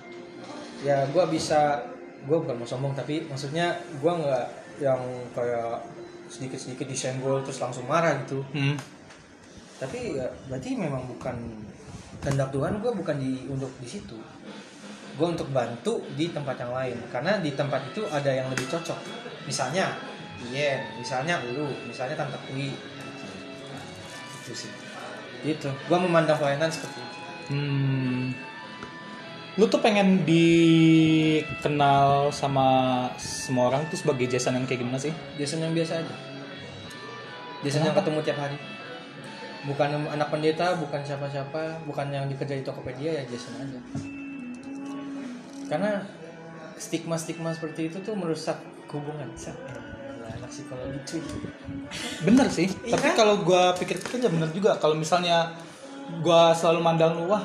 Ya 0.81 1.05
gue 1.11 1.25
bisa, 1.29 1.83
gue 2.23 2.37
bukan 2.39 2.55
mau 2.55 2.69
sombong 2.69 2.95
tapi 2.95 3.27
maksudnya 3.27 3.75
gue 3.99 4.13
nggak 4.15 4.47
yang 4.79 5.03
kayak 5.35 5.83
sedikit-sedikit 6.31 6.87
disenggol 6.87 7.43
terus 7.43 7.59
langsung 7.59 7.85
marah 7.91 8.15
gitu. 8.25 8.47
Hmm. 8.55 8.79
Tapi 9.83 10.19
ya 10.19 10.27
berarti 10.47 10.79
memang 10.79 11.07
bukan 11.11 11.35
kehendak 12.23 12.51
Tuhan 12.55 12.79
gue 12.79 12.93
bukan 12.95 13.17
di 13.19 13.47
untuk 13.51 13.75
di 13.83 13.89
situ. 13.91 14.15
Gue 15.19 15.27
untuk 15.35 15.51
bantu 15.51 15.99
di 16.15 16.31
tempat 16.31 16.63
yang 16.63 16.71
lain 16.71 16.99
karena 17.11 17.43
di 17.43 17.51
tempat 17.59 17.91
itu 17.91 18.07
ada 18.07 18.31
yang 18.31 18.47
lebih 18.55 18.71
cocok. 18.71 18.99
Misalnya, 19.51 19.99
iya, 20.55 20.79
misalnya 20.95 21.43
lu, 21.43 21.67
misalnya 21.89 22.15
Tante 22.15 22.39
Kui, 22.47 22.71
itu 24.49 24.65
sih. 24.65 24.73
Gitu. 25.45 25.69
Gua 25.93 26.01
memandang 26.01 26.41
pelayanan 26.41 26.73
seperti 26.73 26.97
itu. 26.97 27.13
Hmm. 27.53 28.33
Lu 29.61 29.69
tuh 29.69 29.85
pengen 29.85 30.25
dikenal 30.25 32.33
sama 32.33 32.67
semua 33.21 33.69
orang 33.75 33.85
tuh 33.93 34.01
sebagai 34.01 34.31
Jason 34.31 34.57
yang 34.57 34.65
kayak 34.65 34.81
gimana 34.87 34.97
sih? 34.97 35.13
Jason 35.37 35.61
yang 35.61 35.77
biasa 35.77 36.01
aja. 36.01 36.15
Jason 37.67 37.83
yang 37.83 37.93
ketemu 37.93 38.23
tiap 38.23 38.39
hari. 38.39 38.55
Bukan 39.67 40.15
anak 40.15 40.31
pendeta 40.31 40.79
bukan 40.79 41.03
siapa-siapa 41.03 41.83
bukan 41.85 42.07
yang 42.15 42.31
dikerja 42.31 42.55
di 42.55 42.65
Tokopedia 42.65 43.19
ya 43.19 43.23
Jason 43.27 43.59
aja. 43.59 43.81
Karena 45.69 46.07
stigma-stigma 46.79 47.51
seperti 47.51 47.91
itu 47.91 47.99
tuh 48.01 48.15
merusak 48.15 48.63
hubungan 48.95 49.29
anak 50.31 50.49
psikologi 50.49 50.99
cuy 51.05 51.23
Bener 52.21 52.47
sih. 52.49 52.69
Iya 52.83 52.95
Tapi 52.95 53.09
kan? 53.09 53.17
kalau 53.17 53.35
gua 53.41 53.73
pikir-pikir 53.73 54.19
ya 54.19 54.29
bener 54.29 54.51
juga. 54.51 54.77
Kalau 54.77 54.93
misalnya 54.93 55.57
gua 56.21 56.53
selalu 56.53 56.81
mandang 56.81 57.17
lu 57.17 57.27
wah 57.27 57.43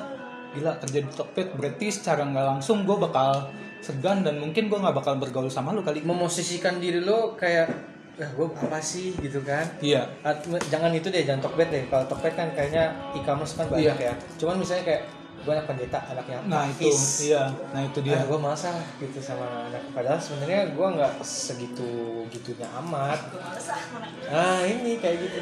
gila 0.52 0.76
kerja 0.78 1.00
di 1.00 1.10
Tokped 1.10 1.56
berarti 1.56 1.88
secara 1.90 2.24
nggak 2.24 2.46
langsung 2.48 2.84
gua 2.84 3.02
bakal 3.02 3.50
segan 3.80 4.22
dan 4.22 4.38
mungkin 4.38 4.68
gua 4.68 4.80
nggak 4.82 4.96
bakal 4.96 5.14
bergaul 5.16 5.48
sama 5.48 5.72
lu 5.72 5.82
kali. 5.82 6.02
memosisikan 6.02 6.78
diri 6.78 7.00
lo 7.00 7.34
kayak 7.34 7.68
ya 8.14 8.30
gue 8.30 8.46
apa 8.46 8.78
sih 8.78 9.10
gitu 9.18 9.42
kan 9.42 9.66
Iya. 9.82 10.06
At- 10.22 10.46
jangan 10.70 10.94
itu 10.94 11.10
deh 11.10 11.26
jangan 11.26 11.42
Tokped 11.42 11.66
deh 11.66 11.90
kalau 11.90 12.06
Tokped 12.06 12.30
kan 12.32 12.46
kayaknya 12.54 12.94
e-commerce 13.12 13.58
kan 13.58 13.66
banyak 13.66 13.90
Iya. 13.92 14.14
ya 14.14 14.16
cuman 14.38 14.62
misalnya 14.62 14.86
kayak 14.86 15.02
gue 15.44 15.52
anak 15.52 15.68
pendeta 15.68 16.00
anaknya 16.06 16.40
Nah 16.44 16.64
itu, 16.66 16.88
iya. 17.22 17.52
Nah 17.70 17.82
itu 17.84 18.00
dia. 18.00 18.16
Ah, 18.16 18.24
gue 18.24 18.38
malas 18.38 18.64
ah 18.64 18.80
gitu 18.98 19.20
sama 19.20 19.44
anak 19.68 19.84
padahal 19.92 20.16
sebenarnya 20.18 20.72
gue 20.72 20.88
nggak 20.90 21.14
segitu 21.20 21.90
gitunya 22.28 22.68
amat 22.80 23.20
Gue 23.28 23.40
males 23.40 23.68
ah 23.68 23.82
mana. 23.92 24.08
ah 24.32 24.62
ini 24.64 24.98
kayak 24.98 25.18
gitu 25.22 25.40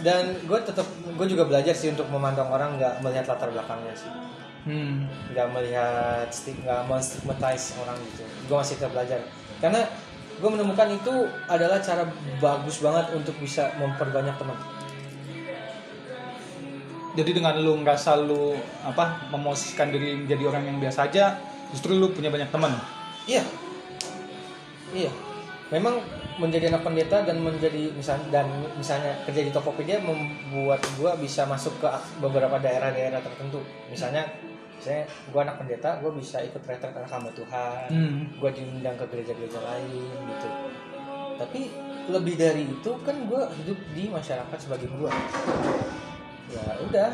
dan 0.00 0.22
gue 0.40 0.58
tetap 0.60 0.86
gue 1.08 1.26
juga 1.26 1.44
belajar 1.44 1.72
sih 1.72 1.90
untuk 1.90 2.06
memandang 2.06 2.46
orang 2.46 2.74
nggak 2.74 3.00
melihat 3.00 3.26
latar 3.28 3.50
belakangnya 3.50 3.94
sih 3.94 4.10
Hmm. 4.64 5.04
nggak 5.28 5.52
melihat 5.52 6.24
stig 6.30 6.56
nggak 6.56 6.88
menstigmatize 6.88 7.76
orang 7.78 8.00
gitu 8.02 8.24
gue 8.24 8.56
masih 8.56 8.80
tetap 8.80 8.96
belajar 8.96 9.20
karena 9.60 9.84
gue 10.34 10.50
menemukan 10.50 10.88
itu 10.90 11.14
adalah 11.46 11.78
cara 11.78 12.08
bagus 12.40 12.80
banget 12.80 13.12
untuk 13.12 13.36
bisa 13.36 13.68
memperbanyak 13.76 14.32
teman 14.34 14.56
Jadi 17.14 17.30
dengan 17.30 17.54
lu 17.62 17.78
ngerasa 17.82 18.18
lu 18.26 18.58
apa 18.82 19.30
memosisikan 19.30 19.94
diri 19.94 20.18
menjadi 20.18 20.50
orang 20.50 20.66
yang 20.66 20.78
biasa 20.82 21.06
aja, 21.06 21.38
justru 21.70 21.94
lu 21.94 22.10
punya 22.10 22.30
banyak 22.30 22.50
teman. 22.50 22.74
iya. 23.30 23.42
Iya. 24.94 25.10
Memang 25.72 25.98
menjadi 26.38 26.70
anak 26.70 26.86
pendeta 26.86 27.22
dan 27.22 27.38
menjadi 27.38 27.94
misal 27.94 28.18
dan 28.30 28.46
misalnya 28.74 29.14
kerja 29.26 29.42
di 29.42 29.50
Tokopedia 29.54 30.02
membuat 30.02 30.82
gue 30.98 31.10
bisa 31.22 31.46
masuk 31.46 31.78
ke 31.78 31.88
beberapa 32.18 32.58
daerah-daerah 32.58 33.22
tertentu. 33.22 33.62
Misalnya 33.90 34.26
misalnya 34.78 35.06
gue 35.06 35.40
anak 35.40 35.56
pendeta 35.62 35.98
gue 36.02 36.12
bisa 36.18 36.42
ikut 36.42 36.62
retret 36.66 36.94
anak 36.94 37.10
hamba 37.10 37.30
Tuhan. 37.34 37.86
Hmm. 37.90 38.18
gue 38.38 38.50
diundang 38.54 38.98
ke 38.98 39.06
gereja-gereja 39.10 39.60
lain 39.62 40.14
gitu. 40.30 40.48
Tapi 41.38 41.60
lebih 42.10 42.34
dari 42.38 42.62
itu 42.66 42.90
kan 43.02 43.16
gue 43.26 43.42
hidup 43.62 43.78
di 43.94 44.04
masyarakat 44.10 44.58
sebagai 44.58 44.90
gue 44.90 45.10
ya 46.52 46.64
udah. 46.84 47.10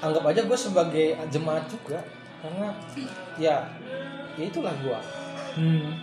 Anggap 0.00 0.24
aja 0.32 0.40
gue 0.48 0.58
sebagai 0.58 1.06
jemaat 1.28 1.68
juga 1.68 2.00
karena 2.40 2.72
ya 3.36 3.68
ya 4.40 4.44
itulah 4.48 4.72
gue 4.80 5.00
Hmm. 5.50 5.98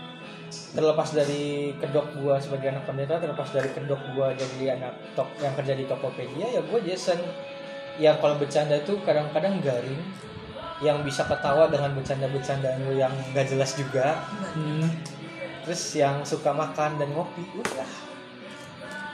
terlepas 0.75 1.15
dari 1.15 1.71
kedok 1.79 2.19
gue 2.19 2.35
sebagai 2.35 2.67
anak 2.75 2.83
pendeta 2.83 3.15
terlepas 3.15 3.47
dari 3.47 3.71
kedok 3.71 3.99
gue 4.11 4.27
jadi 4.35 4.75
anak 4.75 5.15
tok 5.15 5.31
yang 5.39 5.55
kerja 5.55 5.73
di 5.75 5.87
Tokopedia 5.87 6.47
ya 6.51 6.61
gue 6.61 6.79
Jason. 6.83 7.19
Yang 7.97 8.21
kalau 8.21 8.35
bercanda 8.37 8.77
itu 8.77 8.93
kadang-kadang 9.01 9.57
garing 9.63 10.03
yang 10.83 11.01
bisa 11.01 11.25
ketawa 11.25 11.65
dengan 11.65 11.97
bercanda-bercandaan 11.97 12.85
lu 12.85 12.93
yang 12.99 13.09
gak 13.33 13.49
jelas 13.49 13.73
juga. 13.73 14.21
Hmm. 14.53 14.85
terus 15.65 15.95
yang 15.99 16.23
suka 16.23 16.51
makan 16.55 16.95
dan 16.99 17.11
ngopi 17.11 17.43
udah. 17.57 17.89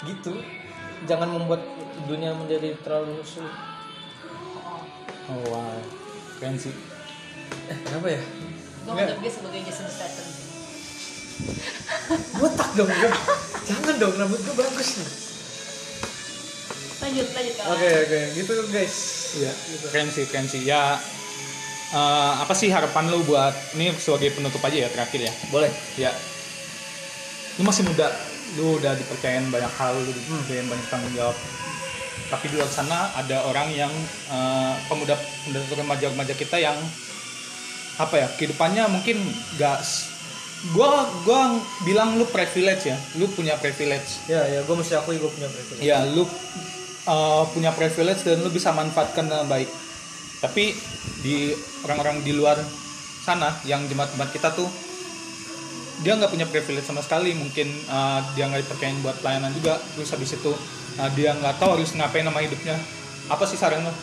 Gitu 0.04 0.34
jangan 1.04 1.30
membuat 1.30 1.62
dunia 2.04 2.32
menjadi 2.34 2.76
terlalu 2.80 3.20
sulit 3.22 3.54
Oh 5.24 5.40
wow. 5.48 5.80
Keren 6.36 6.56
sih. 6.56 6.76
eh 7.66 7.78
kenapa 7.80 8.08
ya 8.10 8.20
Gue 8.20 8.44
Enggak. 8.84 8.96
nganggap 9.08 9.18
dia 9.20 9.32
sebagai 9.32 9.60
Jason 9.64 9.88
Statham. 9.88 10.28
botak 12.36 12.70
dong 12.74 12.90
gue 12.90 13.12
jangan 13.64 13.96
dong 13.98 14.14
rambut 14.14 14.38
gue 14.38 14.54
bagus 14.54 14.90
nih 14.98 15.10
Lanjut, 17.00 17.28
lanjut 17.32 17.56
oke 17.66 17.90
oke 18.02 18.20
gitu 18.34 18.54
guys 18.70 18.96
Iya. 19.34 19.50
Keren 19.90 20.08
sih, 20.08 20.30
keren 20.30 20.46
sih. 20.46 20.62
Ya 20.62 20.94
eh, 21.90 22.34
apa 22.38 22.54
sih 22.54 22.70
harapan 22.70 23.10
lu 23.10 23.24
buat 23.24 23.50
ini 23.74 23.90
sebagai 23.96 24.30
penutup 24.30 24.62
aja 24.62 24.78
ya 24.78 24.90
terakhir 24.90 25.20
ya? 25.22 25.34
boleh 25.50 25.74
Ya. 25.96 26.14
Lu 27.56 27.66
masih 27.66 27.82
muda, 27.84 28.14
lu 28.58 28.78
udah 28.78 28.94
dipercayain 28.98 29.48
banyak 29.50 29.74
hal, 29.80 29.94
lu 29.98 30.12
dipercayain 30.12 30.68
banyak 30.70 30.88
tanggung 30.90 31.14
jawab. 31.18 31.38
Tapi 32.30 32.46
di 32.50 32.56
luar 32.58 32.70
sana 32.70 33.14
ada 33.14 33.46
orang 33.46 33.70
yang 33.74 33.94
eh, 34.32 34.74
pemuda 34.90 35.14
pemuda 35.18 35.60
remaja-remaja 35.78 36.34
kita 36.34 36.58
yang 36.58 36.78
apa 38.02 38.26
ya 38.26 38.28
kehidupannya 38.42 38.90
mungkin 38.90 39.22
gak 39.62 39.86
gua 40.74 41.06
gua 41.22 41.62
bilang 41.86 42.18
lu 42.18 42.26
privilege 42.26 42.90
ya 42.90 42.98
lu 43.22 43.30
punya 43.30 43.54
privilege. 43.62 44.24
Ya 44.26 44.42
ya 44.50 44.66
gue 44.66 44.76
mesti 44.76 44.98
akui 44.98 45.22
gue 45.22 45.30
punya 45.30 45.50
privilege. 45.52 45.84
Ya 45.84 46.02
lu 46.08 46.26
uh, 47.06 47.44
punya 47.52 47.70
privilege 47.76 48.26
dan 48.26 48.42
lu 48.42 48.50
bisa 48.50 48.74
manfaatkan 48.74 49.30
dengan 49.30 49.46
baik. 49.46 49.70
Tapi 50.42 50.76
di 51.24 51.56
orang-orang 51.86 52.20
di 52.26 52.34
luar 52.36 52.60
sana 53.24 53.56
yang 53.64 53.88
jemaat-jemaat 53.88 54.32
kita 54.36 54.52
tuh 54.52 54.68
dia 56.04 56.20
nggak 56.20 56.32
punya 56.36 56.44
privilege 56.52 56.84
sama 56.84 57.00
sekali 57.00 57.32
mungkin 57.32 57.72
uh, 57.88 58.20
dia 58.36 58.52
nggak 58.52 58.68
dipercayain 58.68 59.00
buat 59.00 59.16
pelayanan 59.24 59.56
juga. 59.56 59.80
Terus 59.96 60.12
habis 60.12 60.36
itu 60.36 60.52
uh, 61.00 61.10
dia 61.16 61.32
nggak 61.32 61.64
tahu 61.64 61.80
harus 61.80 61.96
ngapain 61.96 62.28
sama 62.28 62.44
hidupnya. 62.44 62.76
Apa 63.32 63.48
sih 63.48 63.56
saran 63.56 63.88
lo 63.88 63.94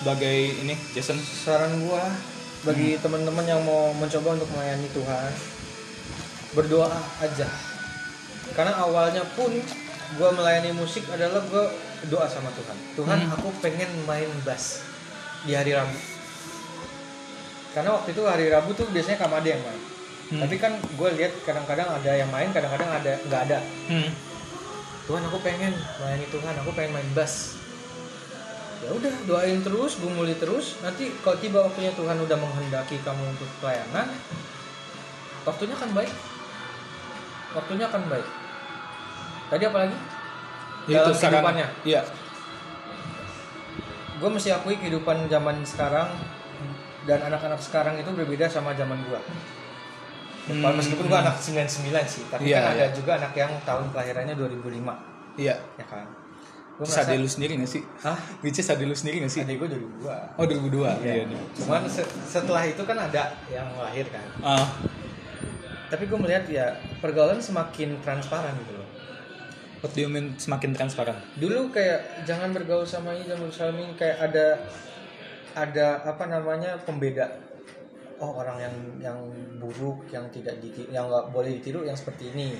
sebagai 0.00 0.64
ini 0.64 0.72
Jason? 0.96 1.20
Saran 1.20 1.84
gua 1.84 2.00
bagi 2.64 2.96
teman-teman 2.96 3.44
yang 3.44 3.60
mau 3.60 3.92
mencoba 3.92 4.40
untuk 4.40 4.48
melayani 4.56 4.88
Tuhan 4.96 5.32
berdoa 6.56 6.96
aja. 7.20 7.48
Karena 8.56 8.80
awalnya 8.80 9.20
pun 9.36 9.52
gua 10.16 10.32
melayani 10.32 10.72
musik 10.72 11.04
adalah 11.12 11.44
gua 11.52 11.68
doa 12.08 12.24
sama 12.24 12.48
Tuhan. 12.56 12.76
Tuhan 12.96 13.18
Hmm. 13.28 13.36
aku 13.36 13.52
pengen 13.60 13.92
main 14.08 14.32
bass 14.48 14.80
di 15.44 15.52
hari 15.52 15.76
Rabu. 15.76 15.96
Karena 17.76 18.00
waktu 18.00 18.16
itu 18.16 18.22
hari 18.24 18.48
Rabu 18.48 18.72
tuh 18.72 18.88
biasanya 18.88 19.20
Kamade 19.20 19.52
yang 19.52 19.60
main 19.60 19.93
Hmm. 20.24 20.40
tapi 20.40 20.56
kan 20.56 20.72
gue 20.74 21.08
lihat 21.14 21.36
kadang-kadang 21.44 21.84
ada 21.86 22.10
yang 22.10 22.32
main 22.32 22.48
kadang-kadang 22.48 22.88
ada 22.88 23.12
nggak 23.22 23.40
ada. 23.44 23.58
Hmm. 23.86 24.08
Tuhan 25.04 25.20
aku 25.22 25.38
pengen 25.40 25.72
melayani 26.00 26.26
Tuhan 26.28 26.54
aku 26.58 26.70
pengen 26.72 26.92
main 26.92 27.10
bass. 27.12 27.60
Ya 28.80 28.88
udah 28.90 29.12
doain 29.24 29.60
terus 29.60 29.96
gumuli 29.96 30.32
terus. 30.34 30.80
Nanti 30.80 31.12
kalau 31.20 31.36
tiba 31.36 31.60
waktunya 31.60 31.92
Tuhan 31.92 32.16
udah 32.16 32.36
menghendaki 32.36 33.00
kamu 33.00 33.22
untuk 33.30 33.48
pelayanan 33.58 34.08
waktunya 35.44 35.74
akan 35.74 35.90
baik. 35.92 36.12
Waktunya 37.52 37.84
akan 37.84 38.02
baik. 38.08 38.26
Tadi 39.46 39.62
apa 39.62 39.78
lagi? 39.78 39.96
Ya, 40.84 41.00
Dalam 41.00 41.12
saran- 41.12 41.20
kehidupannya. 41.36 41.68
iya. 41.84 42.02
Gue 44.14 44.30
mesti 44.30 44.48
akui 44.50 44.76
kehidupan 44.76 45.28
zaman 45.28 45.60
sekarang 45.62 46.16
dan 47.04 47.20
anak-anak 47.22 47.60
sekarang 47.60 48.00
itu 48.00 48.08
berbeda 48.08 48.48
sama 48.48 48.72
zaman 48.72 48.96
gue 49.04 49.20
Hmm. 50.44 50.60
meskipun 50.70 51.04
gue 51.06 51.18
anak 51.18 51.36
99 51.36 51.72
sih 52.04 52.22
tapi 52.28 52.44
Iya, 52.46 52.60
kan 52.60 52.70
ada 52.70 52.84
iya. 52.84 52.86
juga 52.92 53.10
anak 53.16 53.32
yang 53.32 53.52
tahun 53.64 53.84
kelahirannya 53.90 54.34
2005 54.34 54.92
iya 55.36 55.56
ya 55.74 55.86
kan 55.86 56.04
gue 56.74 56.82
Terus 56.82 56.98
ada 56.98 57.14
lu 57.14 57.24
sendiri 57.24 57.54
gak 57.56 57.70
sih? 57.70 57.82
Hah? 58.02 58.18
Which 58.40 58.58
is 58.58 58.66
ada 58.66 58.82
lu 58.82 58.92
sendiri 58.92 59.22
gak 59.22 59.30
sih? 59.30 59.40
Adik 59.40 59.56
gue 59.56 59.68
2002 59.70 60.10
Oh 60.34 60.44
2002 60.44 61.06
Iya. 61.06 61.12
iya. 61.22 61.38
Cuman 61.54 61.86
se- 61.86 62.10
setelah 62.20 62.60
itu 62.62 62.82
kan 62.82 62.98
ada 62.98 63.30
yang 63.46 63.70
lahir 63.74 64.02
kan. 64.06 64.26
Ah, 64.42 64.66
Tapi 65.86 66.04
gue 66.04 66.18
melihat 66.18 66.42
ya 66.44 66.66
pergaulan 66.98 67.38
semakin 67.38 67.94
transparan 68.00 68.50
gitu 68.58 68.74
loh. 68.74 68.88
what 69.80 69.92
do 69.92 70.00
you 70.00 70.08
mean 70.08 70.34
semakin 70.34 70.72
transparan? 70.72 71.14
Dulu 71.36 71.70
kayak 71.70 72.24
jangan 72.24 72.50
bergaul 72.50 72.82
sama 72.82 73.12
ini, 73.12 73.22
jangan 73.24 73.46
bergaul 73.46 73.54
sama 73.70 73.78
ini 73.78 73.94
kayak 73.94 74.18
ada 74.18 74.46
ada 75.54 75.86
apa 76.02 76.24
namanya 76.26 76.74
pembeda. 76.80 77.30
Oh 78.22 78.38
orang 78.38 78.58
yang 78.62 78.74
yang 79.02 79.18
buruk, 79.58 80.06
yang 80.10 80.28
tidak 80.30 80.60
ditiru, 80.62 80.90
yang 80.94 81.10
nggak 81.10 81.34
boleh 81.34 81.58
ditiru, 81.58 81.82
yang 81.82 81.98
seperti 81.98 82.30
ini, 82.30 82.54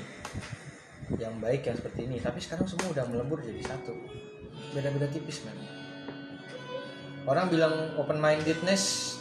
yang 1.19 1.35
baik 1.39 1.67
yang 1.67 1.77
seperti 1.79 2.11
ini. 2.11 2.19
Tapi 2.19 2.39
sekarang 2.43 2.67
semua 2.67 2.91
udah 2.91 3.05
melebur 3.07 3.39
jadi 3.43 3.63
satu. 3.63 3.95
Beda-beda 4.75 5.07
tipis 5.11 5.47
man. 5.47 5.59
Orang 7.25 7.49
bilang 7.49 7.97
open 7.97 8.21
mindedness 8.21 9.15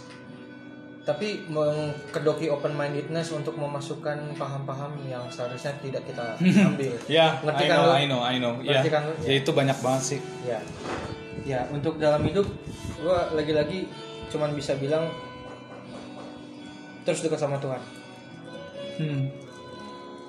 tapi 1.04 1.44
mengkedoki 1.52 2.48
open 2.48 2.72
mindedness 2.80 3.36
untuk 3.36 3.60
memasukkan 3.60 4.40
paham-paham 4.40 4.96
yang 5.04 5.28
seharusnya 5.28 5.76
tidak 5.84 6.04
kita 6.08 6.40
ambil. 6.72 6.96
Ya, 7.12 7.44
Ngerti 7.44 7.64
I 7.64 7.70
kan 7.70 7.78
know, 7.78 7.88
lu? 7.88 7.92
I 7.92 8.06
know, 8.08 8.22
I 8.24 8.36
know. 8.40 8.54
Ya, 8.64 8.80
Ngerti 8.80 8.90
kan 8.90 9.04
ya 9.28 9.34
itu 9.36 9.52
banyak 9.52 9.78
banget 9.84 10.04
sih. 10.16 10.20
Ya, 10.48 10.60
ya 11.44 11.60
untuk 11.76 12.00
dalam 12.00 12.24
hidup 12.24 12.48
gue 13.04 13.20
lagi-lagi 13.36 13.92
cuman 14.32 14.56
bisa 14.56 14.80
bilang 14.80 15.12
terus 17.04 17.24
dekat 17.24 17.40
sama 17.40 17.60
Tuhan. 17.60 17.82
Hmm. 19.00 19.24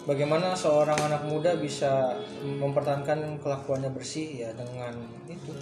Bagaimana 0.05 0.53
seorang 0.53 1.01
anak 1.01 1.25
muda 1.25 1.57
bisa 1.57 2.13
mempertahankan 2.45 3.41
kelakuannya 3.41 3.89
bersih 3.89 4.45
ya 4.45 4.51
dengan 4.53 4.93
itu, 5.25 5.57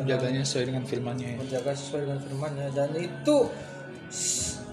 Menjaganya 0.00 0.40
sesuai 0.40 0.72
dengan 0.72 0.84
firmannya 0.88 1.28
ya. 1.28 1.38
menjaga 1.44 1.76
sesuai 1.76 2.08
dengan 2.08 2.20
firmannya 2.24 2.66
dan 2.72 2.88
itu 2.96 3.36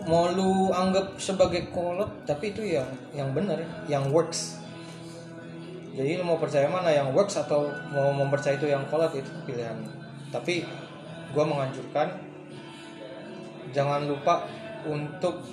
mau 0.08 0.32
lu 0.32 0.71
anggap 0.71 1.19
sebagai 1.19 1.67
kolot 1.75 2.23
tapi 2.23 2.56
itu 2.56 2.63
yang 2.63 2.88
yang 3.12 3.36
benar 3.36 3.60
yang 3.91 4.08
works 4.15 4.56
jadi 5.91 6.23
lu 6.23 6.23
mau 6.23 6.39
percaya 6.39 6.71
mana 6.71 6.88
yang 6.88 7.12
works 7.12 7.36
atau 7.36 7.67
mau 7.91 8.15
mempercayai 8.15 8.56
itu 8.56 8.71
yang 8.71 8.88
kolot 8.88 9.12
itu 9.12 9.28
pilihan 9.43 9.75
tapi 10.32 10.63
gua 11.36 11.43
menganjurkan 11.43 12.15
jangan 13.75 14.08
lupa 14.08 14.47
untuk 14.88 15.43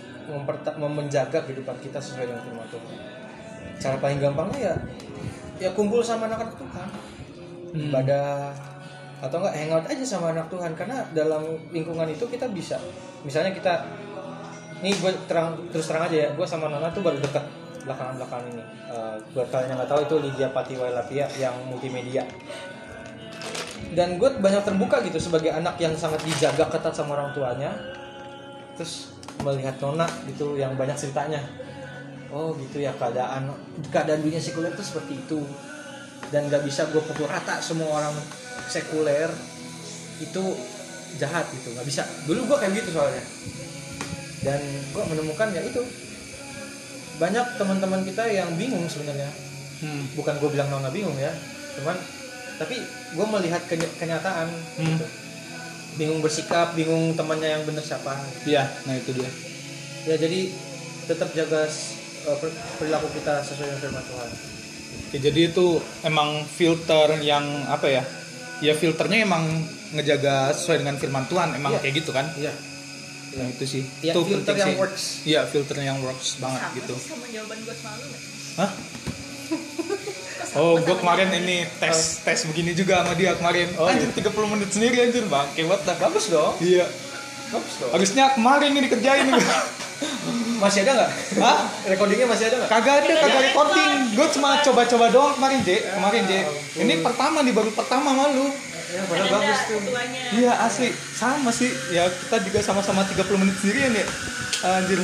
menjaga 0.77 1.39
kehidupan 1.47 1.77
kita 1.81 1.99
sesuai 2.03 2.27
dengan 2.31 2.43
firman 2.43 2.69
Tuhan. 2.69 2.97
Cara 3.77 3.97
paling 4.01 4.19
gampangnya 4.19 4.61
ya 4.73 4.75
ya 5.57 5.71
kumpul 5.73 6.05
sama 6.05 6.29
anak-anak 6.29 6.57
Tuhan. 6.57 6.89
Hmm. 7.77 7.93
ibadah 7.93 8.57
atau 9.21 9.37
enggak 9.43 9.57
hangout 9.59 9.87
aja 9.89 10.05
sama 10.05 10.33
anak 10.33 10.47
Tuhan. 10.49 10.73
Karena 10.73 11.05
dalam 11.13 11.43
lingkungan 11.73 12.09
itu 12.09 12.25
kita 12.29 12.49
bisa 12.51 12.81
misalnya 13.27 13.53
kita 13.53 13.85
ini 14.81 14.93
gue 14.93 15.13
terang 15.25 15.57
terus 15.73 15.89
terang 15.89 16.05
aja 16.05 16.17
ya 16.17 16.29
gue 16.37 16.47
sama 16.47 16.69
Nona 16.69 16.93
tuh 16.93 17.01
baru 17.01 17.17
dekat 17.21 17.45
belakangan 17.87 18.15
belakangan 18.21 18.47
ini. 18.51 18.65
Eh, 18.91 19.17
buat 19.33 19.49
kalian 19.49 19.69
yang 19.73 19.79
nggak 19.79 19.91
tahu 19.91 20.01
itu 20.05 20.15
Lydia 20.21 20.49
Patiwailatia 20.51 21.27
yang 21.39 21.55
multimedia. 21.71 22.27
Dan 23.95 24.19
gue 24.19 24.29
banyak 24.43 24.67
terbuka 24.67 25.01
gitu 25.07 25.17
sebagai 25.23 25.55
anak 25.55 25.79
yang 25.79 25.95
sangat 25.95 26.21
dijaga 26.27 26.69
ketat 26.69 26.93
sama 26.93 27.17
orang 27.17 27.31
tuanya. 27.33 27.73
Terus 28.77 29.16
melihat 29.43 29.77
Nona 29.81 30.07
gitu 30.29 30.55
yang 30.55 30.77
banyak 30.77 30.97
ceritanya. 30.97 31.43
Oh 32.31 32.53
gitu 32.57 32.83
ya 32.83 32.93
keadaan 32.95 33.53
keadaan 33.89 34.21
dunia 34.23 34.41
sekuler 34.41 34.73
itu 34.73 34.85
seperti 34.85 35.19
itu. 35.19 35.41
Dan 36.31 36.51
nggak 36.51 36.65
bisa 36.65 36.89
gue 36.91 37.03
pukul 37.03 37.29
rata 37.29 37.61
semua 37.61 37.91
orang 37.93 38.15
sekuler. 38.67 39.31
Itu 40.19 40.43
jahat 41.17 41.49
gitu 41.53 41.75
nggak 41.75 41.87
bisa. 41.87 42.03
Dulu 42.25 42.47
gue 42.47 42.57
kayak 42.57 42.73
gitu 42.77 42.91
soalnya. 42.95 43.23
Dan 44.43 44.61
gue 44.93 45.03
menemukan 45.07 45.49
ya 45.53 45.63
itu. 45.63 45.83
Banyak 47.17 47.57
teman-teman 47.57 48.05
kita 48.05 48.29
yang 48.29 48.53
bingung 48.55 48.85
sebenarnya. 48.87 49.29
Hmm. 49.77 50.09
bukan 50.17 50.41
gue 50.41 50.49
bilang 50.57 50.73
nona 50.73 50.89
bingung 50.89 51.13
ya 51.21 51.29
cuman 51.77 51.93
tapi 52.57 52.81
gue 53.13 53.27
melihat 53.29 53.61
keny- 53.69 53.93
kenyataan 54.01 54.49
Hmm. 54.49 54.89
gitu. 54.89 55.05
Bingung 55.97 56.21
bersikap 56.21 56.73
bingung 56.73 57.13
temannya 57.13 57.49
yang 57.51 57.63
bener 57.63 57.81
siapa 57.81 58.13
Iya, 58.45 58.69
nah 58.85 58.95
itu 58.95 59.11
dia. 59.13 59.29
ya 60.05 60.17
jadi 60.17 60.53
tetap 61.05 61.33
jaga 61.33 61.65
eh, 61.65 62.37
per- 62.37 62.53
perilaku 62.77 63.09
kita 63.13 63.41
sesuai 63.43 63.67
dengan 63.67 63.81
firman 63.83 64.05
Tuhan 64.05 64.31
Oke, 65.07 65.19
jadi 65.19 65.41
itu 65.47 65.67
emang 66.03 66.29
filter 66.45 67.21
yang 67.21 67.43
apa 67.65 67.87
ya? 67.87 68.03
Ya 68.59 68.73
filternya 68.73 69.23
emang 69.23 69.45
ngejaga 69.93 70.51
sesuai 70.51 70.81
dengan 70.81 70.97
firman 70.97 71.23
Tuhan, 71.27 71.55
emang 71.55 71.73
Iya. 71.73 71.81
kayak 71.81 71.95
gitu 71.97 72.11
kan? 72.11 72.27
iya 72.35 72.51
Nah, 73.33 73.47
itu 73.47 73.65
sih. 73.65 73.83
ya 74.01 74.11
itu 74.11 74.21
filter 74.25 74.57
yang 74.57 74.69
sih. 74.69 74.77
works 74.77 75.05
Iya, 75.23 75.41
filter 75.45 75.77
yang 75.79 76.01
works 76.01 76.37
banget 76.37 76.59
Sama 76.61 76.75
gitu. 76.75 76.95
sama 76.97 77.27
jawaban 77.29 77.59
gue 77.61 77.75
selalu 77.77 78.03
nggak? 78.03 78.23
Hah? 78.57 78.71
Oh, 80.57 80.75
gue 80.77 80.97
kemarin 80.97 81.29
ini 81.31 81.69
tes 81.77 81.97
tes 82.21 82.39
begini 82.45 82.73
juga 82.73 83.01
sama 83.01 83.13
dia 83.13 83.37
kemarin. 83.37 83.69
Oh, 83.77 83.85
anjir 83.85 84.09
iya. 84.09 84.25
30 84.25 84.49
menit 84.49 84.71
sendiri 84.71 84.97
anjir, 85.03 85.25
Bang. 85.27 85.45
Kayak 85.53 85.69
what 85.69 85.81
dah. 85.83 85.97
bagus 85.99 86.27
dong 86.27 86.57
Iya. 86.59 86.89
bagus 87.47 87.75
dong 87.77 87.91
Harusnya 87.93 88.25
kemarin 88.33 88.73
ini 88.73 88.81
dikerjain 88.83 89.25
nih. 89.27 89.37
masih 90.57 90.85
ada 90.85 90.93
nggak 90.95 91.11
Hah? 91.37 91.59
recordingnya 91.85 92.25
masih 92.27 92.49
ada 92.49 92.57
nggak 92.59 92.71
Kagak 92.73 92.95
ada, 92.99 93.13
kagak 93.15 93.43
recording. 93.45 93.91
record. 93.93 94.15
Gue 94.15 94.27
cuma 94.33 94.49
coba-coba 94.59 95.07
doang 95.09 95.35
kemarin, 95.37 95.59
J. 95.61 95.71
Kemarin, 95.91 96.23
J. 96.25 96.33
Ini 96.81 96.95
pertama 97.01 97.39
nih, 97.45 97.53
baru 97.53 97.71
pertama 97.71 98.11
malu. 98.11 98.49
ya 98.87 99.03
padahal 99.03 99.19
ada 99.21 99.35
bagus 99.35 99.61
tuh. 99.67 99.81
Iya, 100.33 100.53
asli. 100.63 100.89
Sama 101.13 101.51
sih. 101.51 101.69
Ya, 101.91 102.07
kita 102.07 102.39
juga 102.41 102.59
sama-sama 102.63 103.05
30 103.05 103.19
menit 103.37 103.57
sendirian 103.59 103.93
ya. 103.93 104.07
Anjir. 104.73 105.01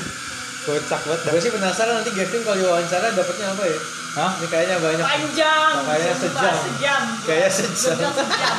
Kocak 0.63 1.01
banget 1.03 1.21
gue 1.27 1.41
sih 1.43 1.51
penasaran 1.51 1.95
nanti 1.99 2.11
Gavin 2.15 2.41
kalau 2.41 2.57
diwawancara 2.57 3.11
dapetnya 3.11 3.51
apa 3.51 3.65
ya 3.67 3.79
Hah? 4.13 4.31
ini 4.35 4.47
kayaknya 4.47 4.77
banyak 4.77 5.01
Panjang. 5.03 5.73
Sumpah, 5.79 5.97
sejam. 6.15 6.55
Sejam. 6.59 7.03
Kayaknya 7.25 7.51
sejam. 7.51 7.97
bilang 7.97 8.15
sejam. 8.15 8.57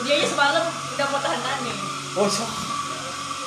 Dia 0.00 0.14
aja 0.14 0.26
semalam 0.26 0.64
udah 0.66 1.06
mau 1.06 1.20
tahan 1.20 1.58
nih. 1.60 1.76
oh 2.14 2.26
so 2.26 2.44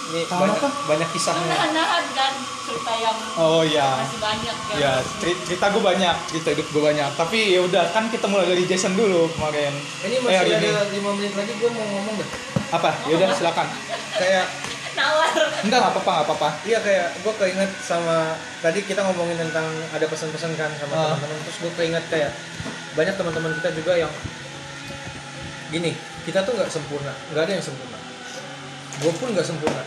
ini 0.07 0.21
Tahan 0.23 0.43
banyak 0.43 0.59
apa? 0.59 0.69
banyak 0.85 1.09
kisahnya 1.09 1.47
Nahan-nahan 1.47 2.03
kan 2.11 2.33
cerita 2.61 2.93
yang 2.93 3.15
Oh 3.33 3.63
iya. 3.63 3.95
masih 3.97 4.19
banyak 4.19 4.55
kan. 4.61 4.75
Ya, 4.75 4.91
ceri- 5.17 5.39
cerita 5.41 5.65
gue 5.67 5.79
banyak, 5.81 6.15
cerita 6.27 6.47
hidup 6.51 6.67
gue 6.67 6.83
banyak. 6.83 7.09
Tapi 7.15 7.39
ya 7.49 7.61
udah 7.61 7.83
kan 7.89 8.05
kita 8.07 8.27
mulai 8.27 8.45
dari 8.45 8.63
Jason 8.65 8.93
dulu 8.93 9.31
kemarin. 9.31 9.71
ini 10.03 10.15
Eh, 10.15 10.21
masih 10.21 10.51
ini. 10.51 10.67
ada 10.67 10.83
lima 10.85 11.09
menit 11.13 11.31
lagi 11.31 11.53
gue 11.53 11.69
mau 11.69 11.85
ngomong 11.87 12.15
deh 12.17 12.29
Apa? 12.69 12.89
Ya 13.03 13.13
udah 13.15 13.27
silakan. 13.31 13.67
kayak 14.13 14.45
Nawar. 14.91 15.31
Enggak, 15.61 15.79
nggak 15.79 15.93
apa-apa, 15.93 16.11
nggak 16.13 16.27
apa-apa. 16.27 16.49
iya 16.63 16.79
kayak 16.79 17.07
gue 17.17 17.33
keinget 17.37 17.71
sama 17.79 18.17
tadi 18.59 18.79
kita 18.81 19.01
ngomongin 19.01 19.39
tentang 19.39 19.63
ada 19.89 20.05
pesan-pesan 20.05 20.51
kan 20.53 20.71
sama 20.75 20.93
Ah. 20.93 21.03
teman-teman 21.13 21.39
terus 21.43 21.57
gue 21.59 21.71
keinget 21.75 22.03
kayak 22.07 22.31
banyak 22.91 23.13
teman-teman 23.13 23.51
kita 23.55 23.69
juga 23.73 23.93
yang 23.97 24.11
gini 25.69 25.95
kita 26.21 26.43
tuh 26.43 26.53
nggak 26.53 26.67
sempurna 26.67 27.13
nggak 27.31 27.43
ada 27.45 27.53
yang 27.53 27.63
sempurna 27.63 27.97
gue 28.97 29.11
pun 29.13 29.27
nggak 29.31 29.45
sempurna 29.45 29.83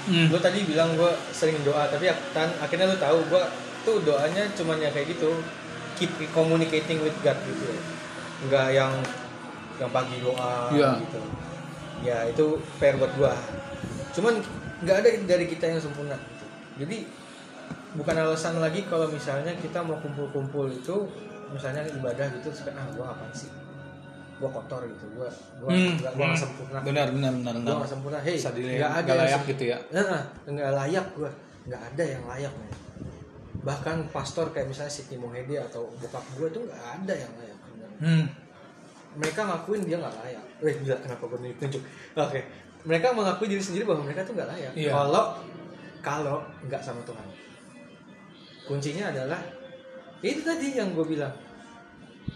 Hmm. 0.00 0.26
lu 0.26 0.40
tadi 0.40 0.64
bilang 0.64 0.96
gue 0.96 1.06
sering 1.30 1.60
doa 1.60 1.84
tapi 1.86 2.08
ak- 2.08 2.32
tan 2.32 2.48
akhirnya 2.56 2.88
lu 2.88 2.96
tahu 2.96 3.20
gue 3.22 3.42
tuh 3.80 4.00
doanya 4.00 4.48
cuman 4.50 4.80
ya 4.80 4.88
kayak 4.88 5.12
gitu 5.12 5.38
keep 5.94 6.08
communicating 6.30 6.98
with 6.98 7.14
God 7.20 7.36
gitu 7.44 7.68
nggak 8.42 8.72
yang 8.72 8.90
yang 9.76 9.90
pagi 9.90 10.18
doa 10.18 10.72
Iya. 10.72 10.98
gitu 10.98 11.20
ya 12.00 12.18
itu 12.26 12.44
fair 12.76 12.96
buat 12.96 13.12
gue 13.12 13.32
cuman 14.10 14.34
nggak 14.80 14.96
ada 15.04 15.08
dari 15.28 15.46
kita 15.46 15.70
yang 15.70 15.80
sempurna. 15.80 16.16
Gitu. 16.16 16.46
jadi 16.86 16.96
bukan 17.94 18.14
alasan 18.16 18.62
lagi 18.62 18.86
kalau 18.86 19.10
misalnya 19.10 19.52
kita 19.58 19.82
mau 19.82 19.98
kumpul-kumpul 19.98 20.70
itu 20.70 21.10
misalnya 21.50 21.82
ibadah 21.90 22.26
gitu 22.38 22.54
terus 22.54 22.70
ah 22.70 22.86
gue 22.90 23.04
apa 23.06 23.24
sih? 23.34 23.50
Gue 24.40 24.48
kotor 24.48 24.86
gitu 24.88 25.04
gue 25.14 25.28
gue 25.60 25.70
Hmm, 25.70 25.94
gue 26.00 26.26
hmm. 26.26 26.38
sempurna. 26.38 26.78
Benar, 26.80 27.06
benar, 27.12 27.32
benar, 27.34 27.54
gue 27.60 27.74
nggak 27.76 27.90
sempurna. 27.90 28.18
Hei 28.22 28.36
nggak 28.38 28.92
ada 29.04 29.10
yang 29.10 29.20
layak 29.26 29.42
gitu 29.50 29.64
ya. 29.68 29.78
Nah, 29.92 30.22
nggak 30.48 30.70
layak 30.74 31.06
gue 31.14 31.30
nggak 31.68 31.82
ada 31.94 32.04
yang 32.04 32.22
layak 32.24 32.52
men. 32.56 32.72
Bahkan 33.60 33.96
pastor 34.08 34.48
kayak 34.56 34.72
misalnya 34.72 34.88
Siti 34.88 35.20
Mohede 35.20 35.60
atau 35.60 35.92
bokap 36.00 36.24
gue 36.40 36.48
tuh 36.48 36.62
nggak 36.64 36.84
ada 37.02 37.14
yang 37.14 37.32
layak. 37.36 37.58
Hmm. 38.00 38.24
mereka 39.10 39.44
ngakuin 39.44 39.84
dia 39.84 39.98
nggak 40.00 40.16
layak. 40.24 40.44
Eh 40.64 40.74
gila 40.80 40.96
kenapa 41.02 41.26
gue 41.26 41.52
tunjuk 41.58 41.82
oke 42.16 42.40
mereka 42.84 43.12
mengakui 43.12 43.48
diri 43.50 43.60
sendiri 43.60 43.84
bahwa 43.84 44.08
mereka 44.08 44.24
tuh 44.24 44.32
nggak 44.36 44.48
layak. 44.48 44.72
Iya. 44.72 44.92
kalau 44.92 45.24
kalau 46.00 46.38
nggak 46.64 46.80
sama 46.80 47.00
Tuhan. 47.04 47.26
Kuncinya 48.64 49.12
adalah 49.12 49.40
itu 50.24 50.40
tadi 50.40 50.76
yang 50.76 50.96
gue 50.96 51.04
bilang. 51.04 51.32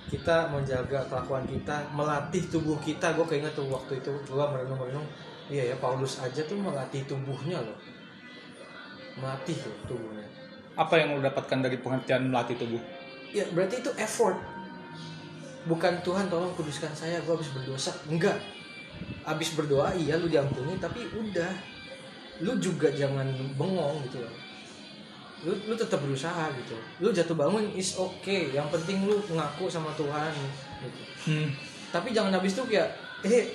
Kita 0.05 0.53
menjaga 0.53 1.11
kelakuan 1.11 1.49
kita 1.49 1.91
melatih 1.97 2.45
tubuh 2.53 2.77
kita. 2.79 3.17
Gue 3.17 3.27
keinget 3.27 3.57
tuh 3.57 3.67
waktu 3.73 3.99
itu 3.99 4.13
gue 4.13 4.45
merenung 4.47 4.79
merenung 4.79 5.07
iya 5.49 5.73
ya 5.73 5.77
Paulus 5.77 6.21
aja 6.21 6.45
tuh 6.45 6.61
melatih 6.61 7.03
tubuhnya 7.09 7.61
loh. 7.65 7.79
Melatih 9.17 9.57
loh 9.65 9.77
tubuhnya. 9.89 10.29
Apa 10.77 11.01
yang 11.01 11.17
lo 11.17 11.21
dapatkan 11.25 11.59
dari 11.65 11.79
pengertian 11.81 12.29
melatih 12.29 12.59
tubuh? 12.59 12.83
ya 13.35 13.43
berarti 13.51 13.83
itu 13.83 13.91
effort. 13.99 14.39
Bukan 15.67 16.05
Tuhan 16.07 16.31
tolong 16.31 16.55
kuduskan 16.55 16.95
saya 16.95 17.19
gue 17.25 17.33
habis 17.35 17.51
berdosa. 17.51 17.91
Enggak 18.07 18.39
habis 19.25 19.57
berdoa 19.57 19.97
iya 19.97 20.21
lu 20.21 20.29
diampuni 20.29 20.77
tapi 20.77 21.09
udah. 21.17 21.53
Lu 22.43 22.59
juga 22.59 22.91
jangan 22.93 23.25
bengong 23.57 24.05
gitu 24.11 24.21
loh. 24.21 24.35
Lu 25.49 25.53
lu 25.71 25.75
tetap 25.75 26.03
berusaha 26.05 26.53
gitu. 26.61 26.77
Lu 27.01 27.09
jatuh 27.11 27.37
bangun 27.37 27.65
is 27.73 27.97
okay. 27.97 28.53
Yang 28.53 28.81
penting 28.81 29.09
lu 29.09 29.17
ngaku 29.33 29.67
sama 29.71 29.91
Tuhan 29.97 30.33
gitu. 30.85 31.03
Hmm. 31.25 31.49
tapi 31.89 32.11
jangan 32.11 32.35
habis 32.35 32.59
itu 32.59 32.67
kayak 32.67 32.91
eh 33.23 33.55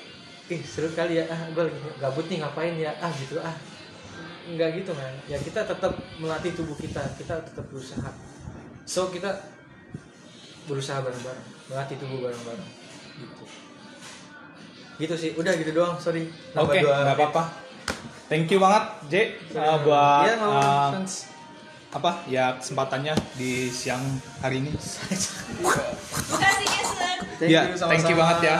eh 0.49 0.61
seru 0.63 0.89
kali 0.95 1.21
ya. 1.21 1.27
Ah 1.29 1.41
gue 1.53 1.63
lagi 1.69 1.79
gabut 2.01 2.25
nih 2.31 2.39
ngapain 2.41 2.73
ya? 2.79 2.91
Ah 2.97 3.11
gitu 3.13 3.37
ah. 3.37 3.53
Nggak 4.49 4.81
gitu 4.81 4.91
kan 4.97 5.13
ya 5.29 5.37
kita 5.37 5.67
tetap 5.67 5.93
melatih 6.17 6.55
tubuh 6.55 6.73
kita. 6.79 7.03
Kita 7.19 7.43
tetap 7.45 7.65
berusaha. 7.69 8.09
So 8.87 9.11
kita 9.11 9.37
berusaha 10.65 11.03
bareng-bareng. 11.03 11.47
Melatih 11.69 11.95
tubuh 11.99 12.25
bareng-bareng. 12.25 12.69
Gitu 13.19 13.68
gitu 14.99 15.15
sih 15.15 15.31
udah 15.33 15.55
gitu 15.55 15.71
doang 15.73 15.95
sorry 15.97 16.27
Oke, 16.53 16.79
dua 16.79 17.01
nggak 17.03 17.17
apa-apa. 17.17 17.43
Thank 18.27 18.45
you 18.47 18.59
banget, 18.59 18.83
J, 19.07 19.13
uh, 19.51 19.79
buat 19.81 20.21
Iya, 20.21 20.33
nggak 20.35 20.45
uh, 20.45 20.53
apa-apa, 20.53 20.89
Sans. 20.93 21.13
apa 21.89 22.11
ya 22.27 22.45
kesempatannya 22.53 23.13
di 23.33 23.51
siang 23.69 24.03
hari 24.37 24.59
ini. 24.59 24.69
Makasih 24.69 26.67
Jason. 26.67 27.17
Thank 27.39 27.49
Ya, 27.49 27.61
you, 27.65 27.79
thank 27.79 28.05
you 28.05 28.13
sama-sama. 28.13 28.21
banget 28.21 28.39
ya. 28.45 28.57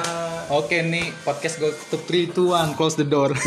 Oke 0.49 0.81
nih 0.81 1.13
podcast 1.21 1.61
gue 1.61 1.69
tutup 1.85 2.01
3 2.07 2.33
2 2.33 2.73
1 2.73 2.73
close 2.73 2.95
the 2.95 3.05
door. 3.05 3.29